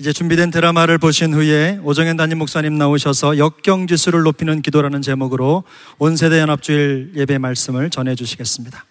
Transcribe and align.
이제 0.00 0.12
준비된 0.12 0.50
드라마를 0.50 0.98
보신 0.98 1.32
후에 1.32 1.78
오정현 1.84 2.16
담임 2.16 2.38
목사님 2.38 2.76
나오셔서 2.76 3.38
역경지수를 3.38 4.22
높이는 4.22 4.60
기도라는 4.60 5.02
제목으로 5.02 5.62
온세대 5.98 6.40
연합주일 6.40 7.12
예배 7.14 7.38
말씀을 7.38 7.90
전해 7.90 8.16
주시겠습니다. 8.16 8.84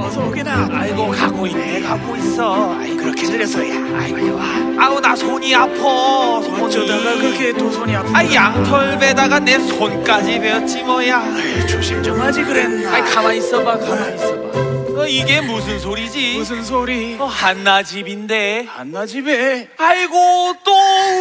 어서 0.00 0.26
오게나. 0.26 0.68
아이고 0.72 1.08
가고 1.10 1.46
있네 1.46 1.80
가고 1.82 2.16
있어 2.16 2.74
아이 2.74 2.96
그렇게 2.96 3.28
느려서야. 3.28 3.98
아이고 4.00 4.34
와. 4.36 4.44
아우 4.80 5.00
나 5.00 5.14
손이 5.14 5.54
아파 5.54 6.40
손이 6.42 6.60
어쩌다가 6.62 7.14
그렇게 7.18 7.52
두 7.52 7.70
손이 7.70 7.94
아프다. 7.94 8.18
아 8.18 8.32
양털배다가 8.34 9.38
내 9.40 9.58
손까지 9.60 10.40
베었지 10.40 10.82
뭐야 10.82 11.18
아이, 11.20 11.66
조심 11.68 12.02
좀 12.02 12.20
하지 12.20 12.42
그랬나. 12.42 12.92
아이 12.94 13.02
가만히 13.02 13.38
있어봐 13.38 13.78
가만히 13.78 14.14
있어봐 14.16 14.67
어, 14.98 15.06
이게 15.06 15.40
무슨 15.40 15.78
소리지 15.78 16.34
무슨 16.38 16.64
소리? 16.64 17.16
어, 17.20 17.24
한나 17.26 17.82
집인데 17.84 18.66
한나 18.68 19.06
집에. 19.06 19.68
아이고 19.78 20.56
또 20.64 20.72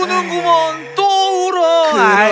우는구먼 0.02 0.96
또 0.96 1.48
울어 1.48 1.92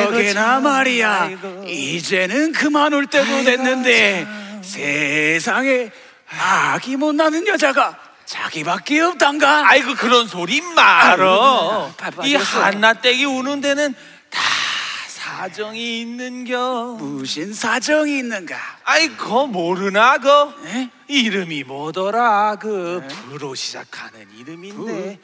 그러게나 0.09 0.41
참. 0.55 0.63
말이야. 0.63 1.21
아이고. 1.21 1.63
이제는 1.67 2.51
그만 2.53 2.93
울 2.93 3.05
때도 3.05 3.31
아이고, 3.31 3.43
됐는데 3.43 4.25
세상에 4.63 5.91
아기 6.39 6.95
못 6.95 7.13
낳는 7.13 7.45
여자가 7.47 7.95
자기밖에 8.25 9.01
없단가? 9.01 9.69
아이고 9.69 9.93
그런 9.93 10.27
소리 10.27 10.61
말어 10.61 11.91
아이고, 11.99 12.15
발이 12.17 12.33
빠졌어. 12.33 12.63
한나 12.63 12.93
댁이 12.93 13.25
우는 13.25 13.61
데는 13.61 13.93
다 13.93 13.99
사정이 15.35 15.99
있는겨. 16.01 16.95
무슨 16.97 17.53
사정이 17.53 18.19
있는가? 18.19 18.55
아이고 18.85 19.47
모르나 19.47 20.17
그 20.17 20.29
에? 20.65 20.89
이름이 21.09 21.65
뭐더라? 21.65 22.55
그 22.55 23.05
부로 23.09 23.53
시작하는 23.53 24.25
이름인데. 24.37 25.19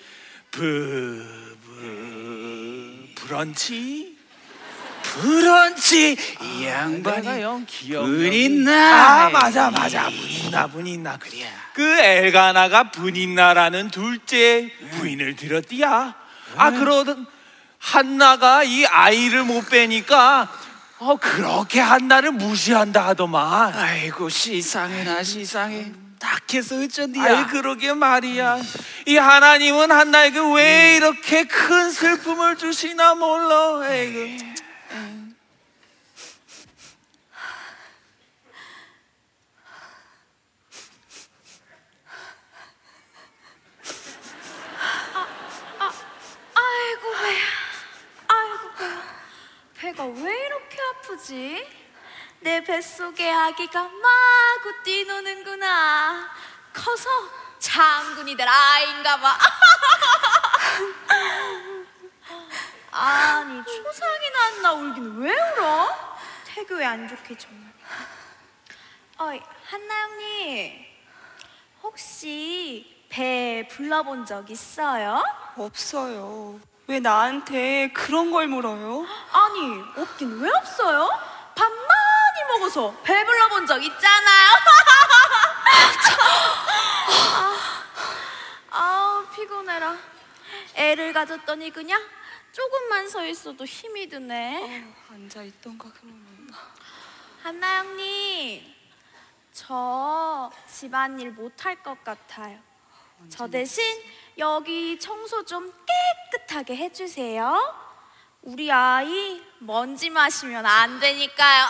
브, 0.52 1.58
브 1.64 3.08
브런치? 3.16 4.18
브런치? 5.02 6.18
이 6.42 6.66
양반이 6.66 7.22
내가 7.22 7.42
영 7.42 7.66
기억 7.66 8.04
분인나. 8.04 9.28
아 9.28 9.30
맞아 9.30 9.72
맞아. 9.72 10.10
분인나 10.10 10.68
분인나 10.68 11.18
그래. 11.20 11.48
그 11.74 11.84
엘가나가 11.84 12.92
분인나라는 12.92 13.90
둘째 13.90 14.70
부인을 14.92 15.38
들었디야. 15.38 16.16
아 16.58 16.72
그러던 16.72 17.26
한나가 17.82 18.64
이 18.64 18.86
아이를 18.86 19.44
못 19.44 19.68
빼니까 19.70 20.48
어 21.00 21.16
그렇게 21.18 21.80
한나를 21.80 22.32
무시한다 22.32 23.08
하더만 23.08 23.74
아이고 23.74 24.30
시상해나 24.30 25.24
시상해 25.24 25.92
딱해서 26.20 26.76
어쩐디야 26.84 27.24
아이 27.24 27.48
그러게 27.48 27.94
말이야. 27.94 28.60
이 29.08 29.18
하나님은 29.18 29.90
한나에게 29.92 30.40
왜 30.56 30.96
이렇게 30.96 31.46
큰 31.46 31.90
슬픔을 31.90 32.58
주시나 32.58 33.16
몰라. 33.16 33.82
아이고. 33.82 34.38
아이고 46.56 47.12
배야 47.22 47.48
아이고 48.28 48.68
배야 48.78 49.81
배가 49.92 50.06
왜 50.06 50.46
이렇게 50.46 50.78
아프지? 50.82 51.68
내 52.40 52.64
뱃속에 52.64 53.32
아기가 53.32 53.84
마구 53.84 54.84
뛰노는구나 54.84 56.30
커서 56.74 57.10
장군이 57.60 58.36
될 58.36 58.48
아이인가 58.48 59.18
봐 59.18 59.38
아니 62.92 63.64
초상이 63.64 64.30
났나 64.32 64.74
울긴 64.74 65.20
왜 65.20 65.32
울어? 65.32 66.18
태교 66.46 66.76
왜안 66.76 67.08
좋게 67.08 67.38
정말 67.38 67.72
어이 69.18 69.40
한나 69.66 70.02
형님 70.04 70.86
혹시 71.84 73.06
배 73.10 73.68
불러본 73.70 74.26
적 74.26 74.50
있어요? 74.50 75.22
없어요. 75.58 76.60
왜 76.88 77.00
나한테 77.00 77.92
그런 77.94 78.32
걸 78.32 78.48
물어요? 78.48 79.06
아니 79.32 79.82
없긴 80.02 80.40
왜 80.42 80.50
없어요? 80.50 81.10
밥 81.56 81.70
많이 81.72 82.44
먹어서 82.60 82.94
배불러 83.04 83.48
본 83.50 83.66
적 83.68 83.82
있잖아요. 83.84 84.48
아, 87.38 87.58
아우 88.72 89.26
피곤해라. 89.36 89.96
애를 90.76 91.14
가졌더니 91.14 91.70
그냥 91.72 92.02
조금만 92.52 93.08
서 93.08 93.26
있어도 93.26 93.64
힘이 93.64 94.10
드네. 94.10 94.84
어, 95.10 95.14
앉아 95.14 95.44
있던가 95.44 95.90
그러면. 96.00 96.50
한나 97.44 97.78
형님, 97.80 98.74
저 99.54 100.52
집안일 100.68 101.32
못할 101.32 101.82
것 101.82 102.04
같아요. 102.04 102.60
저 103.30 103.48
대신 103.48 103.84
여기 104.38 105.00
청소 105.00 105.44
좀 105.46 105.72
깨끗하게 106.32 106.76
해주세요. 106.76 107.76
우리 108.42 108.72
아이 108.72 109.42
먼지 109.60 110.10
마시면 110.10 110.66
안 110.66 111.00
되니까요. 111.00 111.68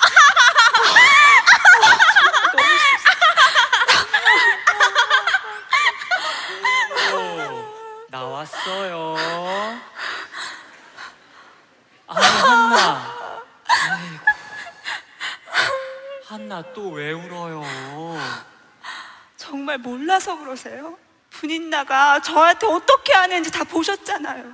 나왔어요. 8.10 9.16
아, 12.08 12.14
한나. 12.16 13.12
아이고. 13.68 14.26
한나 16.26 16.62
또 16.74 16.92
왜 16.92 17.12
울어요? 17.12 17.64
정말 19.38 19.78
몰라서 19.78 20.38
그러세요? 20.38 20.98
분인나가 21.42 22.22
저한테 22.22 22.68
어떻게 22.68 23.14
하는지 23.14 23.50
다 23.50 23.64
보셨잖아요. 23.64 24.54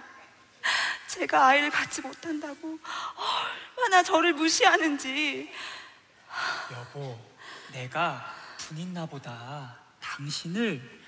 제가 1.08 1.48
아이를 1.48 1.70
갖지 1.70 2.02
못한다고 2.02 2.80
얼마나 3.76 4.02
저를 4.02 4.32
무시하는지. 4.32 5.52
여보, 6.72 7.20
내가 7.74 8.34
분인나보다 8.58 9.76
당신을 10.00 11.02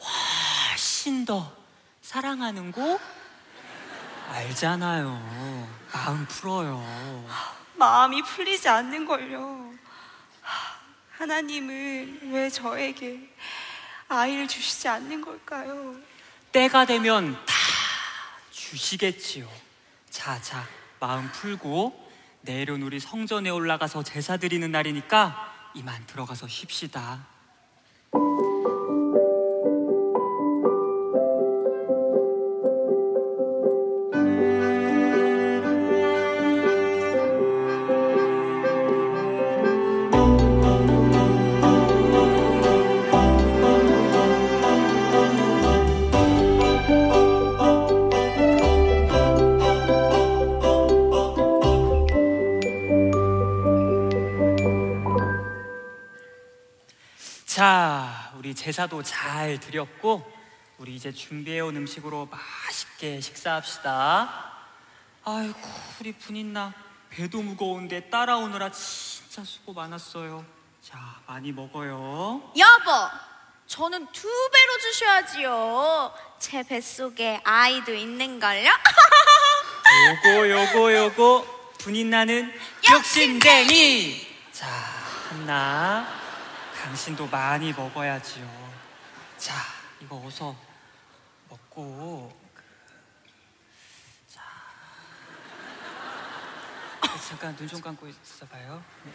훨씬 0.00 1.24
더 1.24 1.56
사랑하는 2.02 2.72
거 2.72 2.98
알잖아요. 4.30 5.68
마음 5.92 6.26
풀어요. 6.26 7.28
마음이 7.76 8.20
풀리지 8.22 8.68
않는 8.68 9.06
걸요. 9.06 9.72
하나님은 11.18 12.32
왜 12.32 12.50
저에게 12.50 13.30
아이를 14.10 14.48
주시지 14.48 14.88
않는 14.88 15.20
걸까요? 15.20 15.94
때가 16.50 16.84
되면 16.84 17.32
다 17.46 17.54
주시겠지요. 18.50 19.48
자, 20.10 20.40
자, 20.42 20.66
마음 20.98 21.30
풀고 21.30 22.10
내일은 22.40 22.82
우리 22.82 22.98
성전에 22.98 23.50
올라가서 23.50 24.02
제사 24.02 24.36
드리는 24.36 24.70
날이니까 24.70 25.70
이만 25.74 26.06
들어가서 26.08 26.48
쉽시다. 26.48 27.24
제사도 58.70 59.02
잘 59.02 59.58
드렸고, 59.58 60.22
우리 60.78 60.94
이제 60.94 61.10
준비해온 61.10 61.74
음식으로 61.74 62.28
맛있게 62.30 63.20
식사합시다. 63.20 64.52
아이고, 65.24 65.58
우리 65.98 66.12
분인나 66.12 66.72
배도 67.08 67.42
무거운데 67.42 68.08
따라오느라 68.10 68.70
진짜 68.70 69.42
수고 69.42 69.72
많았어요. 69.72 70.44
자, 70.80 71.20
많이 71.26 71.50
먹어요. 71.50 72.52
여보, 72.56 73.10
저는 73.66 74.06
두 74.12 74.28
배로 74.28 74.78
주셔야지요. 74.78 76.14
제 76.38 76.62
뱃속에 76.62 77.40
아이도 77.42 77.92
있는걸요? 77.92 78.70
요거, 80.30 80.48
요거, 80.48 80.94
요거. 80.94 81.72
분인나는 81.78 82.56
욕심쟁이. 82.88 84.28
자, 84.52 84.68
한나, 85.28 86.19
당신도 86.82 87.26
많이 87.28 87.72
먹어야지요. 87.72 88.46
자, 89.36 89.54
이거 90.00 90.16
어서 90.24 90.54
먹고. 91.48 92.32
그, 92.54 92.62
자. 94.28 94.42
잠깐 97.28 97.54
눈 97.56 97.68
좀 97.68 97.80
감고 97.80 98.08
있어봐요. 98.08 98.82
네. 99.04 99.12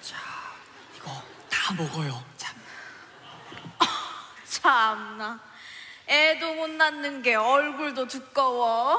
자, 0.00 0.16
이거 0.96 1.22
다 1.48 1.72
먹어요. 1.74 2.22
자, 2.36 2.52
참나. 4.48 5.40
애도 6.08 6.54
못 6.54 6.68
낳는 6.70 7.22
게 7.22 7.36
얼굴도 7.36 8.08
두꺼워. 8.08 8.98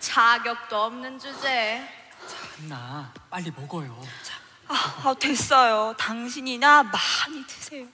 자격도 0.00 0.82
없는 0.84 1.18
주제. 1.18 1.86
자, 2.26 2.36
한나 2.56 3.12
빨리 3.28 3.50
먹어요. 3.50 4.00
자, 4.22 4.29
아, 4.70 5.08
아, 5.08 5.14
됐어요. 5.14 5.94
당신이나 5.98 6.84
많이 6.84 7.44
드세요. 7.46 7.86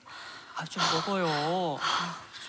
아, 0.55 0.63
좀 0.65 0.83
먹어요. 0.93 1.79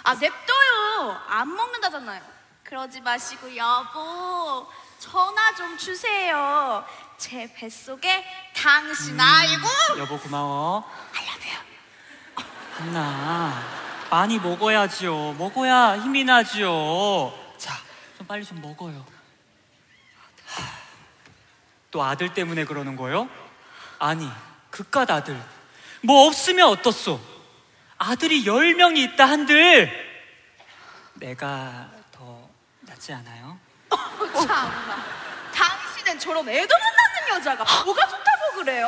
아, 0.05 0.15
냅둬요. 0.15 1.21
안 1.29 1.55
먹는다잖아요. 1.55 2.21
그러지 2.63 3.01
마시고, 3.01 3.57
여보. 3.57 4.71
전화 4.99 5.55
좀 5.55 5.79
주세요. 5.79 6.85
제 7.17 7.51
뱃속에 7.55 8.25
당신 8.55 9.19
아이고. 9.19 9.67
여보 9.99 10.19
고마워. 10.19 10.85
한나 12.77 13.63
많이 14.11 14.39
먹어야지요. 14.39 15.33
먹어야 15.33 15.99
힘이 15.99 16.25
나지요. 16.25 17.33
자, 17.57 17.75
좀 18.17 18.27
빨리 18.27 18.45
좀 18.45 18.61
먹어요. 18.61 19.05
하, 20.47 20.63
또 21.91 22.03
아들 22.05 22.33
때문에 22.35 22.65
그러는 22.65 22.95
거요? 22.95 23.29
아니, 23.99 24.29
그깟 24.71 25.11
아들. 25.11 25.41
뭐 26.03 26.27
없으면 26.27 26.69
어떻소? 26.69 27.21
아들이 27.99 28.47
열 28.47 28.75
명이 28.75 29.03
있다 29.03 29.25
한들 29.27 29.91
내가 31.15 31.89
더 32.13 32.49
낫지 32.81 33.13
않아요? 33.13 33.59
참나. 33.91 35.05
당신은 35.53 36.19
저런 36.21 36.49
애도 36.49 36.75
못 36.77 36.85
낳는 36.85 37.37
여자가 37.41 37.65
뭐가 37.85 38.07
좋다고 38.07 38.53
그래요? 38.55 38.87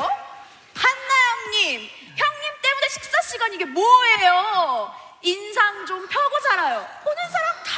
한나영님, 0.77 1.81
형님 1.81 2.53
때문에 2.63 2.89
식사 2.89 3.21
시간 3.23 3.53
이게 3.53 3.65
뭐예요? 3.65 4.95
인상 5.23 5.85
좀 5.87 6.07
펴고 6.07 6.41
살아요. 6.41 6.87
보는 7.03 7.31
사람 7.31 7.55
다 7.65 7.73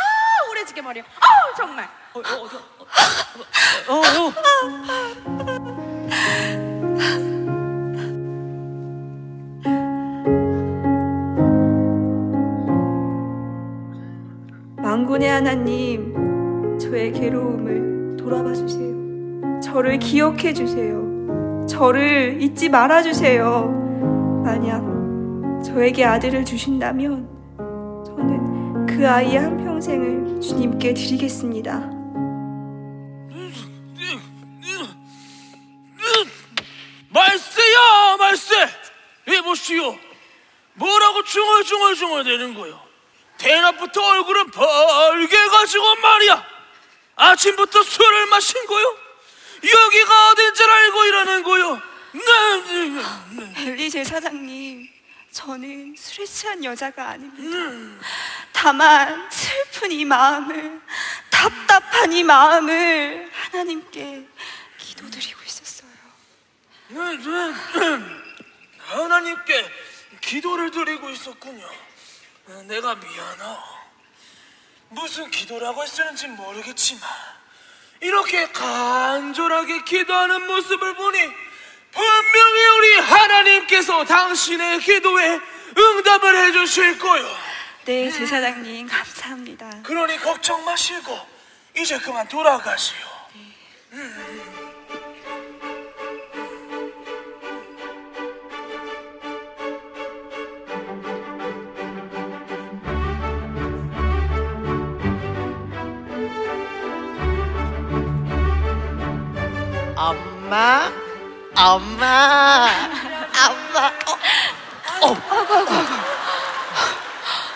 오래지게 0.51 0.83
말이야. 0.83 1.03
아우 1.19 1.55
정말. 1.57 1.89
어, 2.13 2.19
어, 2.19 2.43
어디, 2.43 2.57
어, 2.57 3.95
어, 3.95 4.33
어. 5.69 5.72
하나님, 15.43 16.79
저의 16.79 17.11
괴로움을 17.11 18.17
돌아봐 18.17 18.55
주세요. 18.55 18.95
저를 19.61 19.99
기억해 19.99 20.53
주세요. 20.55 21.03
저를 21.67 22.41
잊지 22.41 22.69
말아 22.69 23.03
주세요. 23.03 23.67
만약 24.45 24.85
저에게 25.65 26.05
아들을 26.05 26.45
주신다면 26.45 27.29
저는 28.07 28.87
그 28.87 29.09
아이의 29.09 29.37
한 29.37 29.57
평생을 29.57 30.41
주님께 30.41 30.95
드리겠습니다. 30.95 31.91
말세야 37.11 38.17
말세 38.17 38.55
이보시오 39.27 39.97
뭐라고 40.75 41.25
중얼중얼중얼 41.25 42.25
대는 42.25 42.55
거요 42.55 42.92
대낮부터 43.43 44.01
얼굴은 44.01 44.51
벌게 44.51 45.37
가지고 45.49 45.97
말이야 45.97 46.47
아침부터 47.17 47.83
술을 47.83 48.27
마신 48.27 48.65
거요 48.67 48.97
여기가 49.65 50.31
어딘 50.31 50.55
줄 50.55 50.71
알고 50.71 51.05
이러는 51.05 51.43
거요 51.43 51.93
네, 52.13 52.21
네, 52.21 53.03
네. 53.31 53.71
엘리 53.71 53.91
제 53.91 54.05
사장님, 54.05 54.87
저는 55.33 55.95
술에 55.97 56.27
취한 56.27 56.63
여자가 56.63 57.09
아닙니다. 57.09 58.05
다만 58.53 59.31
슬픈 59.31 59.91
이 59.91 60.05
마음을, 60.05 60.79
답답한 61.31 62.13
이 62.13 62.23
마음을 62.23 63.31
하나님께 63.33 64.29
기도드리고 64.77 65.41
있었어요. 65.43 65.89
네, 66.89 67.17
네. 67.17 67.55
하나님께 68.79 69.73
기도를 70.21 70.71
드리고 70.71 71.09
있었군요 71.09 71.67
내가 72.47 72.95
미안하오 72.95 73.59
무슨 74.89 75.31
기도라고 75.31 75.83
했었는지 75.83 76.27
모르겠지만 76.29 77.09
이렇게 78.01 78.51
간절하게 78.51 79.85
기도하는 79.85 80.47
모습을 80.47 80.95
보니 80.97 81.19
분명히 81.93 82.67
우리 82.79 82.95
하나님께서 82.99 84.05
당신의 84.05 84.81
기도에 84.81 85.41
응답을 85.77 86.37
해주실 86.45 86.99
거요. 86.99 87.37
네, 87.85 88.11
제사장님, 88.11 88.89
감사합니다. 88.89 89.83
그러니 89.83 90.19
걱정 90.19 90.65
마시고 90.65 91.19
이제 91.77 91.99
그만 91.99 92.27
돌아가시오. 92.29 92.97
엄마, 110.03 110.91
엄마, 111.57 112.69
엄마. 113.47 113.93
어, 115.01 115.17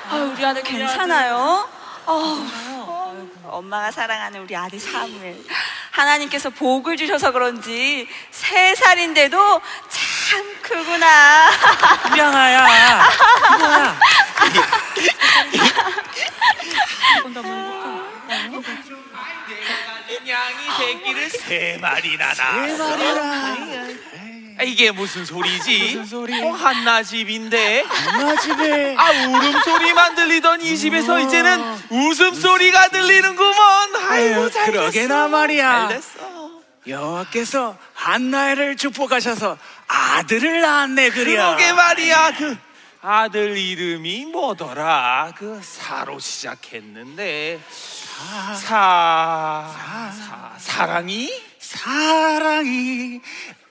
아, 0.08 0.14
우리 0.14 0.46
아들 0.46 0.62
괜찮아요? 0.62 1.68
어, 2.06 2.46
엄마가 3.46 3.90
사랑하는 3.90 4.42
우리 4.42 4.54
아들 4.54 4.78
사무엘. 4.78 5.42
하나님께서 5.90 6.50
복을 6.50 6.96
주셔서 6.96 7.32
그런지 7.32 8.08
세 8.30 8.76
살인데도 8.76 9.60
참 9.88 10.56
크구나. 10.62 11.50
미양아야, 12.14 12.64
이거야. 12.64 13.08
양이 20.28 20.66
새끼를 20.78 21.30
세 21.30 21.78
마리나 21.80 22.32
낳았어. 22.34 22.96
아, 24.58 24.62
이게 24.62 24.90
무슨 24.90 25.24
소리지? 25.26 25.96
무슨 25.96 26.06
소리? 26.06 26.42
어, 26.42 26.50
한나 26.52 27.02
집인데. 27.02 27.84
엄마 28.08 28.34
집에 28.36 28.94
아 28.96 29.10
울음 29.28 29.60
소리만 29.62 30.14
들리던 30.14 30.62
이 30.62 30.76
집에서 30.78 31.20
이제는 31.20 31.60
웃음 31.90 32.34
소리가 32.34 32.88
들리는구먼. 32.88 33.96
아이고 34.08 34.50
잘 34.50 34.66
그러게나 34.72 35.28
말이야. 35.28 35.88
잘 35.88 35.96
됐어. 35.96 36.36
여호와께서 36.86 37.76
한나를 37.94 38.76
축복하셔서 38.76 39.58
아들을 39.88 40.60
낳았네 40.60 41.10
그려. 41.10 41.56
그러게 41.56 41.72
말이야. 41.72 42.32
그 42.38 42.56
아들 43.02 43.58
이름이 43.58 44.26
뭐더라? 44.26 45.32
그 45.36 45.60
사로 45.62 46.18
시작했는데 46.18 47.60
사, 48.16 49.70
사 50.16 50.52
사랑이? 50.58 51.30
사랑이 51.58 53.20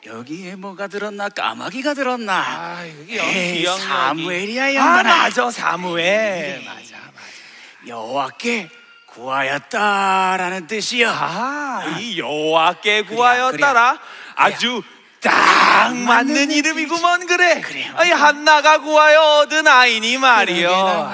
여기에 0.05 0.55
뭐가 0.57 0.87
들었나 0.87 1.29
까마귀가 1.29 1.95
들었나? 1.95 2.33
아 2.33 2.85
여기 2.87 3.17
에이, 3.19 3.61
기억력이. 3.61 3.87
사무엘이야 3.87 4.63
아 4.63 4.73
양반아. 4.75 5.17
맞아 5.17 5.49
사무엘 5.49 6.63
맞아 6.63 6.75
맞아. 6.75 7.87
여호와께 7.87 8.69
구하였다라는 9.07 10.67
뜻이여. 10.67 11.09
아, 11.09 11.95
이 11.99 12.19
여호와께 12.19 13.03
구하였다라. 13.03 13.97
아주 14.35 14.83
딱 15.21 15.95
맞는 15.95 16.51
이름이구먼 16.51 17.25
그래. 17.25 17.61
그래, 17.61 17.89
아이 17.95 18.11
한나가 18.11 18.79
구하여 18.79 19.21
얻은 19.39 19.67
아이니 19.67 20.17
말이야. 20.17 20.69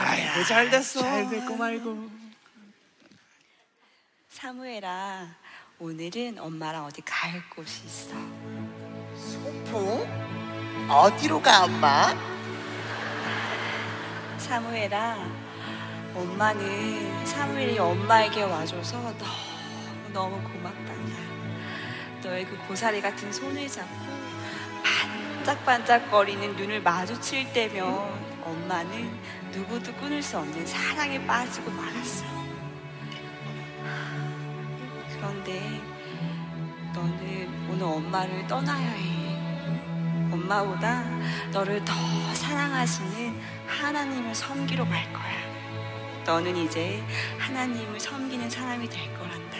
아이고 0.05 0.43
잘 0.45 0.69
됐어. 0.69 0.99
잘 1.01 1.29
됐고 1.29 1.55
말고. 1.55 2.10
사무엘아, 4.41 5.27
오늘은 5.77 6.39
엄마랑 6.39 6.85
어디 6.85 7.03
갈 7.05 7.47
곳이 7.47 7.85
있어. 7.85 8.15
소풍? 9.15 10.89
어디로 10.89 11.39
가 11.39 11.65
엄마? 11.65 12.11
사무엘아, 14.39 15.17
엄마는 16.15 17.23
사무엘이 17.23 17.77
엄마에게 17.77 18.41
와줘서 18.41 18.97
너무 19.19 20.11
너무 20.11 20.41
고맙단다. 20.41 21.17
너의 22.23 22.43
그 22.47 22.57
고사리 22.67 22.99
같은 22.99 23.31
손을 23.31 23.67
잡고 23.67 23.93
반짝반짝거리는 25.43 26.55
눈을 26.55 26.81
마주칠 26.81 27.53
때면 27.53 27.85
엄마는 28.43 29.19
누구도 29.51 29.93
끊을 29.97 30.23
수 30.23 30.39
없는 30.39 30.65
사랑에 30.65 31.23
빠지고 31.27 31.69
말았어요. 31.69 32.30
그런데 35.21 35.61
너는 36.95 37.69
오늘 37.69 37.83
엄마를 37.83 38.47
떠나야 38.47 38.89
해. 38.89 39.21
엄마보다 40.31 41.03
너를 41.51 41.85
더 41.85 41.93
사랑하시는 42.33 43.39
하나님을 43.67 44.33
섬기러 44.33 44.83
갈 44.85 45.13
거야. 45.13 45.41
너는 46.25 46.55
이제 46.57 47.03
하나님을 47.37 47.99
섬기는 47.99 48.49
사람이 48.49 48.89
될 48.89 49.13
거란다. 49.15 49.57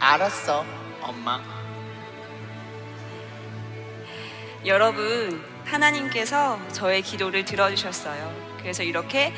알았어, 0.00 0.64
엄마. 1.00 1.40
여러분, 4.66 5.44
하나님께서 5.64 6.58
저의 6.72 7.02
기도를 7.02 7.44
들어주셨어요. 7.44 8.56
그래서 8.58 8.82
이렇게 8.82 9.32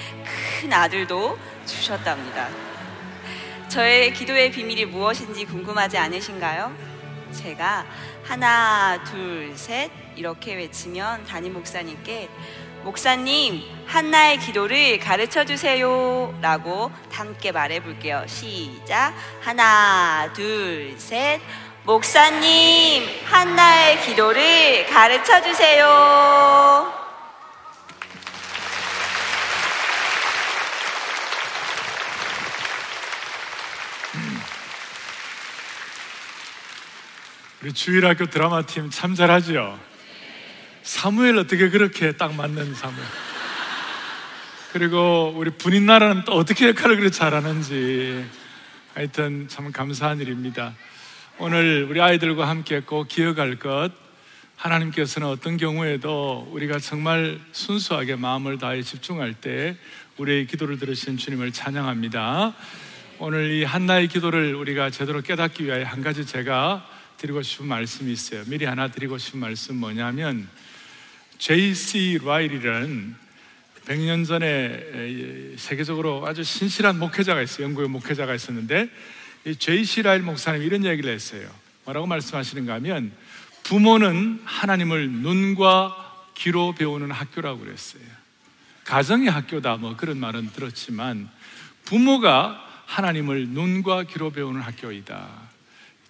큰 0.60 0.72
아들도 0.72 1.38
주셨답니다. 1.66 2.73
저의 3.74 4.12
기도의 4.12 4.52
비밀이 4.52 4.84
무엇인지 4.84 5.46
궁금하지 5.46 5.98
않으신가요? 5.98 6.72
제가 7.32 7.84
하나, 8.22 9.02
둘, 9.02 9.52
셋 9.56 9.90
이렇게 10.14 10.54
외치면 10.54 11.24
담임 11.24 11.54
목사님께 11.54 12.28
목사님, 12.84 13.62
한나의 13.86 14.38
기도를 14.38 15.00
가르쳐 15.00 15.44
주세요. 15.44 16.32
라고 16.40 16.92
함께 17.10 17.50
말해 17.50 17.82
볼게요. 17.82 18.22
시작. 18.28 19.12
하나, 19.40 20.32
둘, 20.34 20.94
셋. 20.96 21.40
목사님, 21.82 23.02
한나의 23.24 24.00
기도를 24.02 24.86
가르쳐 24.86 25.42
주세요. 25.42 27.03
우리 37.64 37.72
주일학교 37.72 38.26
드라마팀 38.26 38.90
참 38.90 39.14
잘하죠? 39.14 39.80
사무엘 40.82 41.38
어떻게 41.38 41.70
그렇게 41.70 42.12
딱 42.12 42.34
맞는 42.34 42.74
사무엘. 42.74 43.02
그리고 44.74 45.32
우리 45.34 45.48
분인 45.48 45.86
나라는 45.86 46.24
또 46.26 46.32
어떻게 46.32 46.68
역할을 46.68 46.96
그렇게 46.96 47.10
잘하는지 47.10 48.22
하여튼 48.92 49.48
참 49.48 49.72
감사한 49.72 50.20
일입니다. 50.20 50.74
오늘 51.38 51.86
우리 51.88 52.02
아이들과 52.02 52.46
함께 52.46 52.80
꼭 52.80 53.08
기억할 53.08 53.58
것 53.58 53.92
하나님께서는 54.56 55.26
어떤 55.26 55.56
경우에도 55.56 56.46
우리가 56.50 56.78
정말 56.78 57.40
순수하게 57.52 58.16
마음을 58.16 58.58
다해 58.58 58.82
집중할 58.82 59.32
때 59.32 59.78
우리의 60.18 60.48
기도를 60.48 60.78
들으신 60.78 61.16
주님을 61.16 61.52
찬양합니다. 61.52 62.54
오늘 63.20 63.52
이 63.52 63.64
한나의 63.64 64.08
기도를 64.08 64.54
우리가 64.54 64.90
제대로 64.90 65.22
깨닫기 65.22 65.64
위하여 65.64 65.86
한 65.86 66.02
가지 66.02 66.26
제가 66.26 66.92
드리고 67.24 67.40
싶은 67.40 67.66
말씀이 67.66 68.12
있어요. 68.12 68.44
미리 68.48 68.66
하나 68.66 68.88
드리고 68.88 69.16
싶은 69.16 69.40
말씀 69.40 69.76
뭐냐면 69.76 70.46
J.C. 71.38 72.18
라일이라는 72.22 73.14
100년 73.86 74.26
전에 74.26 75.56
세계적으로 75.56 76.26
아주 76.26 76.44
신실한 76.44 76.98
목회자가 76.98 77.40
있어요. 77.40 77.64
영국의 77.64 77.88
목회자가 77.88 78.34
있었는데 78.34 78.90
이 79.46 79.56
J.C. 79.56 80.02
라일 80.02 80.20
목사님이 80.20 80.66
이런 80.66 80.84
얘기를 80.84 81.10
했어요. 81.10 81.48
뭐라고 81.86 82.06
말씀하시는가 82.06 82.74
하면 82.74 83.10
부모는 83.62 84.42
하나님을 84.44 85.10
눈과 85.10 86.26
귀로 86.34 86.74
배우는 86.74 87.10
학교라고 87.10 87.60
그랬어요. 87.60 88.02
가정의 88.84 89.30
학교다 89.30 89.76
뭐 89.76 89.96
그런 89.96 90.18
말은 90.18 90.52
들었지만 90.52 91.30
부모가 91.86 92.62
하나님을 92.84 93.48
눈과 93.48 94.02
귀로 94.02 94.30
배우는 94.30 94.60
학교이다. 94.60 95.43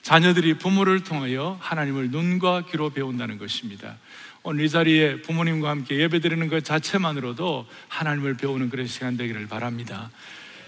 자녀들이 0.04 0.58
부모를 0.58 1.02
통하여 1.02 1.56
하나님을 1.62 2.11
눈과 2.11 2.66
귀로 2.70 2.90
배운다는 2.90 3.38
것입니다. 3.38 3.96
오늘 4.42 4.66
이 4.66 4.68
자리에 4.68 5.23
부모님과 5.23 5.70
함께 5.70 5.99
예배 5.99 6.20
드리는 6.20 6.46
것 6.49 6.62
자체만으로도 6.62 7.66
하나님을 7.88 8.37
배우는 8.37 8.68
그런 8.68 8.87
시간 8.87 9.16
되기를 9.16 9.49
바랍니다. 9.49 10.11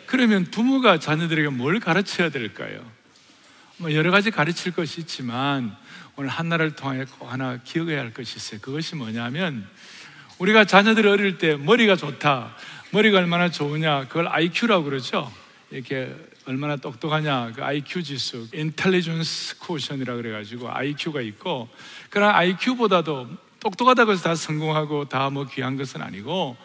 그러면 0.07 0.47
부모가 0.47 0.99
자녀들에게 0.99 1.51
뭘 1.51 1.81
가르쳐야 1.81 2.31
될까요? 2.31 2.81
뭐 3.77 3.93
여러 3.93 4.11
가지 4.11 4.31
가르칠 4.31 4.73
것이 4.73 5.03
있지만 5.03 5.77
오늘 6.17 6.31
한나를 6.31 6.75
통하여 6.75 7.05
꼭 7.19 7.31
하나 7.31 7.59
기억해야 7.63 8.01
할 8.01 8.15
것이 8.15 8.37
있어요. 8.37 8.59
그것이 8.63 8.97
뭐냐면 8.97 9.69
우리가 10.39 10.65
자녀들이 10.65 11.07
어릴 11.09 11.37
때 11.37 11.57
머리가 11.57 11.97
좋다, 11.97 12.57
머리가 12.91 13.19
얼마나 13.19 13.51
좋으냐, 13.51 14.09
그걸 14.09 14.29
IQ라고 14.29 14.85
그러죠. 14.85 15.31
이렇게 15.71 16.17
얼마나 16.47 16.77
똑똑하냐, 16.77 17.53
그 17.57 17.65
IQ 17.65 18.03
지수, 18.05 18.47
Intelligence 18.55 19.59
Quotient이라 19.59 20.15
그래가지고 20.15 20.71
IQ가 20.71 21.21
있고, 21.23 21.69
그러나 22.09 22.37
IQ보다도 22.37 23.29
똑똑하다고 23.61 24.13
해서 24.13 24.23
다 24.23 24.35
성공하고 24.35 25.09
다 25.09 25.29
뭐 25.31 25.47
귀한 25.47 25.77
것은 25.77 26.03
아니고, 26.03 26.57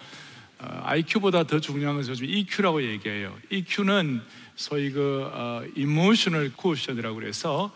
어, 0.59 0.81
IQ보다 0.83 1.43
더 1.45 1.59
중요한 1.59 1.95
것은 1.97 2.11
요즘 2.11 2.25
EQ라고 2.25 2.83
얘기해요. 2.83 3.35
EQ는 3.49 4.21
소위 4.55 4.91
그 4.91 5.27
어, 5.33 5.63
Emotional 5.75 6.51
Quotient이라고 6.55 7.15
그래서 7.15 7.71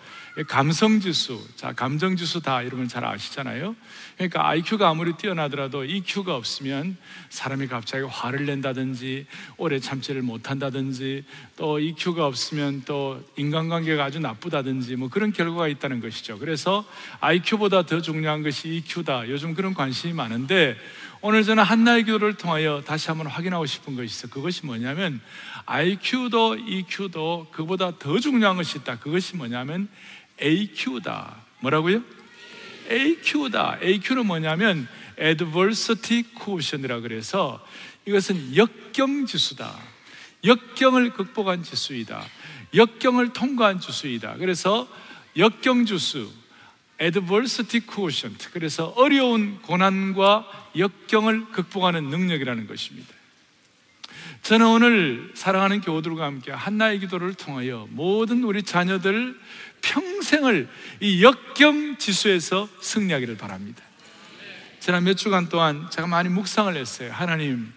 감성 0.47 0.99
지수, 0.99 1.39
자 1.55 1.71
감정 1.71 2.17
지수다 2.17 2.61
이런 2.61 2.81
건잘 2.81 3.05
아시잖아요. 3.05 3.73
그러니까 4.17 4.49
IQ가 4.49 4.89
아무리 4.89 5.13
뛰어나더라도 5.13 5.85
EQ가 5.85 6.35
없으면 6.35 6.97
사람이 7.29 7.67
갑자기 7.67 8.03
화를 8.03 8.45
낸다든지 8.45 9.27
오래 9.55 9.79
참지를 9.79 10.21
못한다든지 10.21 11.23
또 11.55 11.79
EQ가 11.79 12.25
없으면 12.25 12.83
또 12.85 13.23
인간관계가 13.37 14.03
아주 14.03 14.19
나쁘다든지 14.19 14.97
뭐 14.97 15.09
그런 15.09 15.31
결과가 15.31 15.69
있다는 15.69 16.01
것이죠. 16.01 16.37
그래서 16.37 16.85
IQ보다 17.21 17.85
더 17.85 18.01
중요한 18.01 18.43
것이 18.43 18.75
EQ다. 18.75 19.29
요즘 19.29 19.53
그런 19.53 19.73
관심이 19.73 20.11
많은데 20.11 20.75
오늘 21.21 21.43
저는 21.43 21.63
한나의 21.63 22.03
기도를 22.03 22.35
통하여 22.35 22.83
다시 22.85 23.07
한번 23.07 23.27
확인하고 23.27 23.65
싶은 23.65 23.95
것이 23.95 24.05
있어. 24.05 24.27
그것이 24.27 24.65
뭐냐면 24.65 25.21
IQ도 25.65 26.57
EQ도 26.57 27.47
그보다 27.51 27.97
더 27.97 28.19
중요한 28.19 28.57
것이 28.57 28.77
있다. 28.77 28.99
그것이 28.99 29.35
뭐냐면 29.35 29.87
AQ다. 30.41 31.35
뭐라고요? 31.61 32.03
AQ다. 32.89 33.79
AQ는 33.81 34.25
뭐냐면 34.25 34.87
Adversity 35.19 36.23
Quotient이라 36.33 36.99
그래서 36.99 37.65
이것은 38.05 38.55
역경 38.55 39.25
지수다. 39.25 39.75
역경을 40.43 41.13
극복한 41.13 41.63
지수이다. 41.63 42.23
역경을 42.75 43.33
통과한 43.33 43.79
지수이다. 43.79 44.35
그래서 44.35 44.87
역경 45.37 45.85
지수, 45.85 46.31
Adversity 47.01 47.85
Quotient. 47.85 48.49
그래서 48.51 48.87
어려운 48.95 49.59
고난과 49.61 50.71
역경을 50.77 51.51
극복하는 51.51 52.05
능력이라는 52.05 52.67
것입니다. 52.67 53.13
저는 54.43 54.67
오늘 54.67 55.31
사랑하는 55.33 55.81
교우들과 55.81 56.25
함께 56.25 56.51
한나의 56.51 56.99
기도를 56.99 57.33
통하여 57.33 57.87
모든 57.89 58.43
우리 58.43 58.61
자녀들 58.61 59.37
평생을 59.85 60.67
이 60.99 61.23
역경 61.23 61.97
지수에서 61.97 62.67
승리하기를 62.81 63.37
바랍니다. 63.37 63.83
지난 64.79 65.03
몇 65.03 65.15
주간 65.15 65.49
동안 65.49 65.89
제가 65.89 66.07
많이 66.07 66.29
묵상을 66.29 66.75
했어요. 66.75 67.11
하나님, 67.13 67.71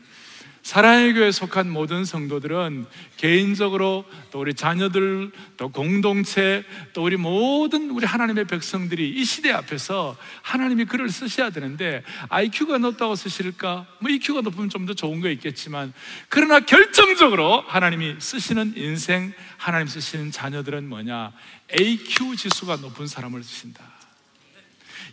사랑의 0.68 1.14
교회에 1.14 1.32
속한 1.32 1.70
모든 1.70 2.04
성도들은 2.04 2.84
개인적으로 3.16 4.04
또 4.30 4.40
우리 4.40 4.52
자녀들 4.52 5.32
또 5.56 5.70
공동체 5.70 6.62
또 6.92 7.04
우리 7.04 7.16
모든 7.16 7.88
우리 7.88 8.04
하나님의 8.04 8.44
백성들이 8.44 9.08
이 9.08 9.24
시대 9.24 9.50
앞에서 9.50 10.14
하나님이 10.42 10.84
글을 10.84 11.08
쓰셔야 11.08 11.48
되는데 11.48 12.02
IQ가 12.28 12.76
높다고 12.76 13.16
쓰실까? 13.16 13.86
뭐 14.00 14.10
EQ가 14.10 14.42
높으면 14.42 14.68
좀 14.68 14.84
더 14.84 14.92
좋은 14.92 15.22
거 15.22 15.30
있겠지만 15.30 15.94
그러나 16.28 16.60
결정적으로 16.60 17.62
하나님이 17.66 18.16
쓰시는 18.18 18.74
인생 18.76 19.32
하나님 19.56 19.86
쓰시는 19.86 20.32
자녀들은 20.32 20.86
뭐냐? 20.86 21.32
AQ 21.80 22.36
지수가 22.36 22.76
높은 22.76 23.06
사람을 23.06 23.42
쓰신다. 23.42 23.82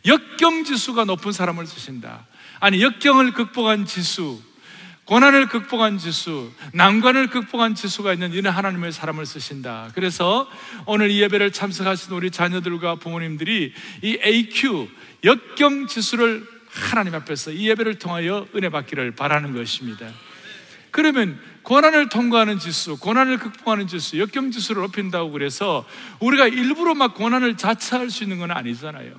역경 0.06 0.66
지수가 0.66 1.06
높은 1.06 1.32
사람을 1.32 1.66
쓰신다. 1.66 2.28
아니 2.60 2.82
역경을 2.82 3.32
극복한 3.32 3.86
지수 3.86 4.42
고난을 5.06 5.50
극복한 5.50 6.00
지수, 6.00 6.52
난관을 6.74 7.28
극복한 7.28 7.76
지수가 7.76 8.14
있는 8.14 8.34
이런 8.34 8.52
하나님의 8.52 8.92
사람을 8.92 9.28
쓰신다. 9.28 9.90
그래서 9.94 10.50
오늘 10.88 11.12
이 11.12 11.22
예배를 11.22 11.52
참석하신 11.52 12.12
우리 12.14 12.32
자녀들과 12.32 12.96
부모님들이 12.96 13.72
이 14.02 14.20
AQ, 14.26 14.88
역경 15.24 15.86
지수를 15.86 16.48
하나님 16.68 17.14
앞에서 17.14 17.52
이 17.52 17.70
예배를 17.70 18.00
통하여 18.00 18.48
은혜 18.56 18.70
받기를 18.70 19.12
바라는 19.12 19.54
것입니다. 19.54 20.08
그러면 20.90 21.40
고난을 21.62 22.10
통과하는 22.10 22.58
지수, 22.58 22.98
고난을 22.98 23.38
극복하는 23.38 23.86
지수, 23.86 24.18
역경 24.18 24.50
지수를 24.50 24.82
높인다고 24.82 25.30
그래서 25.32 25.86
우리가 26.20 26.48
일부러 26.48 26.96
막 26.96 27.14
고난을 27.14 27.58
자처할 27.58 28.10
수 28.10 28.24
있는 28.24 28.40
건 28.40 28.50
아니잖아요. 28.50 29.14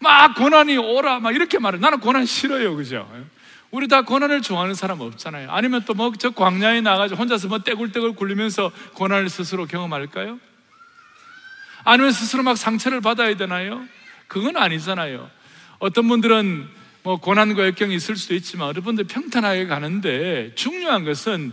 막 0.00 0.34
고난이 0.34 0.76
오라 0.76 1.20
막 1.20 1.34
이렇게 1.36 1.60
말해. 1.60 1.78
나는 1.78 2.00
고난 2.00 2.26
싫어요, 2.26 2.74
그죠? 2.74 3.08
우리 3.72 3.88
다 3.88 4.02
고난을 4.02 4.42
좋아하는 4.42 4.74
사람 4.74 5.00
없잖아요. 5.00 5.50
아니면 5.50 5.82
또 5.86 5.94
뭐 5.94 6.12
저 6.18 6.30
광야에 6.30 6.82
나가서 6.82 7.14
혼자서 7.16 7.48
뭐 7.48 7.58
떼굴떼굴 7.60 8.14
굴리면서 8.14 8.70
고난을 8.92 9.30
스스로 9.30 9.66
경험할까요? 9.66 10.38
아니면 11.84 12.12
스스로 12.12 12.42
막 12.42 12.56
상처를 12.56 13.00
받아야 13.00 13.34
되나요? 13.34 13.82
그건 14.28 14.56
아니잖아요. 14.58 15.28
어떤 15.78 16.06
분들은 16.06 16.68
뭐 17.02 17.16
고난과 17.16 17.66
역경이 17.66 17.94
있을 17.96 18.14
수도 18.16 18.34
있지만 18.34 18.68
여러분들 18.68 19.04
평탄하게 19.04 19.66
가는데 19.66 20.52
중요한 20.54 21.04
것은 21.04 21.52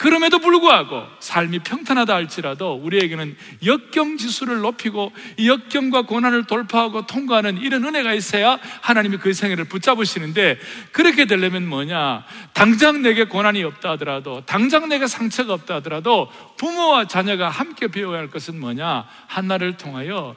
그럼에도 0.00 0.38
불구하고 0.38 1.04
삶이 1.18 1.58
평탄하다 1.58 2.14
할지라도 2.14 2.72
우리에게는 2.72 3.36
역경 3.66 4.16
지수를 4.16 4.60
높이고 4.60 5.12
이 5.36 5.46
역경과 5.46 6.06
고난을 6.06 6.44
돌파하고 6.44 7.06
통과하는 7.06 7.58
이런 7.58 7.84
은혜가 7.84 8.14
있어야 8.14 8.58
하나님이 8.80 9.18
그 9.18 9.34
생애를 9.34 9.66
붙잡으시는데 9.66 10.58
그렇게 10.92 11.26
되려면 11.26 11.68
뭐냐? 11.68 12.24
당장 12.54 13.02
내게 13.02 13.24
고난이 13.24 13.62
없다 13.62 13.90
하더라도 13.90 14.42
당장 14.46 14.88
내게 14.88 15.06
상처가 15.06 15.52
없다 15.52 15.74
하더라도 15.76 16.32
부모와 16.56 17.06
자녀가 17.06 17.50
함께 17.50 17.88
배워야 17.88 18.20
할 18.20 18.30
것은 18.30 18.58
뭐냐? 18.58 19.06
한나를 19.26 19.76
통하여 19.76 20.34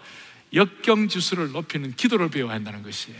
역경 0.53 1.07
지수를 1.07 1.53
높이는 1.53 1.95
기도를 1.95 2.29
배워야 2.29 2.55
한다는 2.55 2.83
것이에요. 2.83 3.17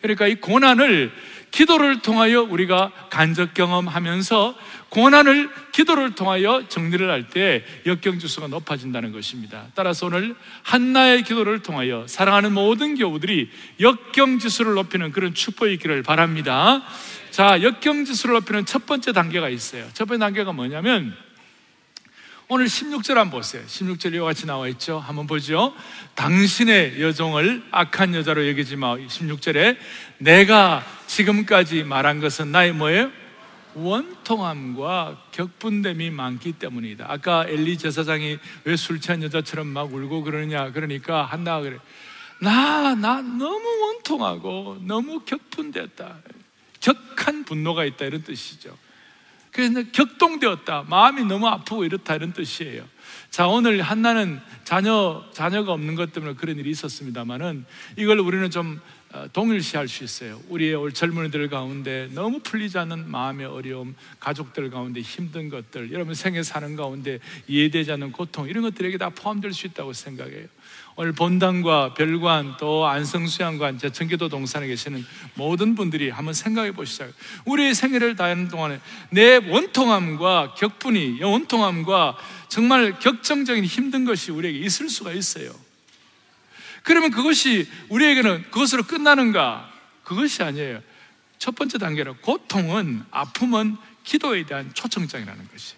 그러니까 0.00 0.26
이 0.26 0.34
고난을 0.34 1.12
기도를 1.54 2.00
통하여 2.00 2.42
우리가 2.42 2.90
간접 3.10 3.54
경험하면서 3.54 4.56
고난을 4.88 5.48
기도를 5.70 6.16
통하여 6.16 6.64
정리를 6.68 7.08
할 7.08 7.28
때 7.30 7.64
역경 7.86 8.18
지수가 8.18 8.48
높아진다는 8.48 9.12
것입니다. 9.12 9.66
따라서 9.74 10.06
오늘 10.06 10.34
한나의 10.64 11.22
기도를 11.22 11.62
통하여 11.62 12.06
사랑하는 12.08 12.52
모든 12.52 12.96
교우들이 12.96 13.50
역경 13.78 14.40
지수를 14.40 14.74
높이는 14.74 15.12
그런 15.12 15.32
축복이 15.32 15.72
있기를 15.74 16.02
바랍니다. 16.02 16.82
자, 17.30 17.62
역경 17.62 18.04
지수를 18.04 18.34
높이는 18.34 18.66
첫 18.66 18.84
번째 18.84 19.12
단계가 19.12 19.48
있어요. 19.48 19.86
첫 19.94 20.06
번째 20.06 20.20
단계가 20.20 20.52
뭐냐면 20.52 21.16
오늘 22.48 22.66
16절 22.66 23.14
한번 23.14 23.40
보세요. 23.40 23.62
16절 23.66 24.14
이와 24.14 24.26
같이 24.26 24.44
나와 24.44 24.68
있죠. 24.68 24.98
한번 24.98 25.26
보죠. 25.26 25.74
당신의 26.14 27.00
여종을 27.00 27.62
악한 27.70 28.14
여자로 28.14 28.46
여기지 28.48 28.76
마. 28.76 28.96
16절에 28.96 29.78
내가 30.18 30.84
지금까지 31.06 31.84
말한 31.84 32.20
것은 32.20 32.52
나의 32.52 32.72
뭐예요? 32.74 33.10
원통함과 33.74 35.22
격분됨이 35.32 36.10
많기 36.10 36.52
때문이다. 36.52 37.06
아까 37.08 37.46
엘리 37.48 37.78
제사장이 37.78 38.38
왜 38.64 38.76
술 38.76 39.00
취한 39.00 39.22
여자처럼 39.22 39.66
막 39.66 39.92
울고 39.92 40.22
그러느냐 40.22 40.70
그러니까 40.72 41.24
한나가 41.24 41.62
그래. 41.62 41.78
나, 42.42 42.94
나 42.94 43.22
너무 43.22 43.64
원통하고 43.86 44.78
너무 44.82 45.20
격분됐다. 45.20 46.18
격한 46.80 47.44
분노가 47.44 47.86
있다 47.86 48.04
이런 48.04 48.22
뜻이죠. 48.22 48.76
그래서 49.54 49.84
격동되었다. 49.92 50.86
마음이 50.88 51.24
너무 51.24 51.46
아프고 51.46 51.84
이렇다 51.84 52.16
이런 52.16 52.32
뜻이에요. 52.32 52.84
자, 53.30 53.46
오늘 53.46 53.80
한나는 53.82 54.40
자녀, 54.64 55.24
자녀가 55.32 55.72
없는 55.72 55.94
것 55.94 56.12
때문에 56.12 56.34
그런 56.34 56.58
일이 56.58 56.70
있었습니다만은 56.70 57.64
이걸 57.96 58.18
우리는 58.18 58.50
좀 58.50 58.80
어, 59.12 59.28
동일시할 59.32 59.86
수 59.86 60.02
있어요. 60.02 60.40
우리의 60.48 60.74
올 60.74 60.92
젊은이들 60.92 61.48
가운데 61.48 62.08
너무 62.14 62.40
풀리지 62.40 62.78
않는 62.78 63.08
마음의 63.08 63.46
어려움, 63.46 63.94
가족들 64.18 64.70
가운데 64.70 65.00
힘든 65.00 65.48
것들, 65.48 65.92
여러분 65.92 66.14
생애 66.14 66.42
사는 66.42 66.74
가운데 66.74 67.20
이해되지 67.46 67.92
않는 67.92 68.10
고통, 68.10 68.48
이런 68.48 68.64
것들에게 68.64 68.98
다 68.98 69.10
포함될 69.10 69.52
수 69.52 69.68
있다고 69.68 69.92
생각해요. 69.92 70.48
오늘 70.96 71.12
본당과 71.12 71.94
별관 71.94 72.56
또 72.56 72.86
안성수양관 72.86 73.78
제천기도 73.78 74.28
동산에 74.28 74.68
계시는 74.68 75.04
모든 75.34 75.74
분들이 75.74 76.08
한번 76.08 76.34
생각해 76.34 76.70
보시죠. 76.70 77.10
우리의 77.46 77.74
생애를 77.74 78.14
다하는 78.14 78.48
동안에 78.48 78.80
내 79.10 79.36
원통함과 79.36 80.54
격분이 80.54 81.20
원통함과 81.20 82.16
정말 82.48 82.98
격정적인 83.00 83.64
힘든 83.64 84.04
것이 84.04 84.30
우리에게 84.30 84.58
있을 84.60 84.88
수가 84.88 85.12
있어요. 85.12 85.52
그러면 86.84 87.10
그것이 87.10 87.68
우리에게는 87.88 88.50
그것으로 88.50 88.84
끝나는가? 88.84 89.68
그것이 90.04 90.44
아니에요. 90.44 90.80
첫 91.38 91.56
번째 91.56 91.78
단계로 91.78 92.18
고통은 92.18 93.02
아픔은 93.10 93.76
기도에 94.04 94.46
대한 94.46 94.72
초청장이라는 94.74 95.48
것이. 95.48 95.74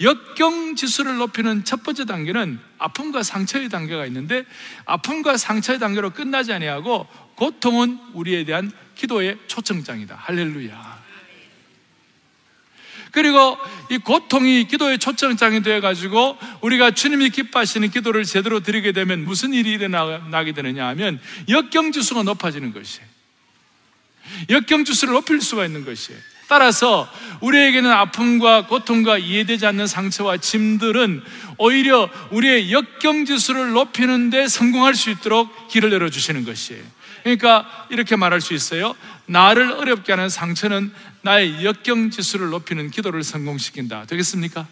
역경 0.00 0.76
지수를 0.76 1.16
높이는 1.16 1.64
첫 1.64 1.82
번째 1.82 2.04
단계는 2.04 2.58
아픔과 2.78 3.22
상처의 3.22 3.68
단계가 3.68 4.06
있는데 4.06 4.44
아픔과 4.84 5.36
상처의 5.36 5.78
단계로 5.78 6.10
끝나지 6.10 6.52
아니하고 6.52 7.06
고통은 7.36 7.98
우리에 8.14 8.44
대한 8.44 8.70
기도의 8.94 9.38
초청장이다. 9.46 10.14
할렐루야. 10.16 11.02
그리고 13.12 13.58
이 13.90 13.98
고통이 13.98 14.66
기도의 14.68 14.98
초청장이 14.98 15.62
되어 15.62 15.80
가지고 15.80 16.38
우리가 16.62 16.92
주님이 16.92 17.28
기뻐하시는 17.28 17.90
기도를 17.90 18.24
제대로 18.24 18.60
드리게 18.60 18.92
되면 18.92 19.24
무슨 19.24 19.52
일이 19.52 19.72
일어나게 19.72 20.52
되느냐 20.52 20.88
하면 20.88 21.20
역경 21.48 21.92
지수가 21.92 22.22
높아지는 22.22 22.72
것이에요. 22.72 23.06
역경 24.48 24.84
지수를 24.84 25.12
높일 25.12 25.42
수가 25.42 25.66
있는 25.66 25.84
것이에요. 25.84 26.18
따라서 26.52 27.08
우리에게는 27.40 27.90
아픔과 27.90 28.66
고통과 28.66 29.16
이해되지 29.16 29.64
않는 29.64 29.86
상처와 29.86 30.36
짐들은 30.36 31.22
오히려 31.56 32.10
우리의 32.30 32.70
역경 32.70 33.24
지수를 33.24 33.72
높이는데 33.72 34.48
성공할 34.48 34.94
수 34.94 35.08
있도록 35.08 35.68
길을 35.68 35.90
열어주시는 35.94 36.44
것이에요. 36.44 36.82
그러니까 37.22 37.86
이렇게 37.88 38.16
말할 38.16 38.42
수 38.42 38.52
있어요. 38.52 38.94
나를 39.24 39.72
어렵게 39.72 40.12
하는 40.12 40.28
상처는 40.28 40.92
나의 41.22 41.64
역경 41.64 42.10
지수를 42.10 42.50
높이는 42.50 42.90
기도를 42.90 43.22
성공시킨다. 43.22 44.04
되겠습니까? 44.04 44.66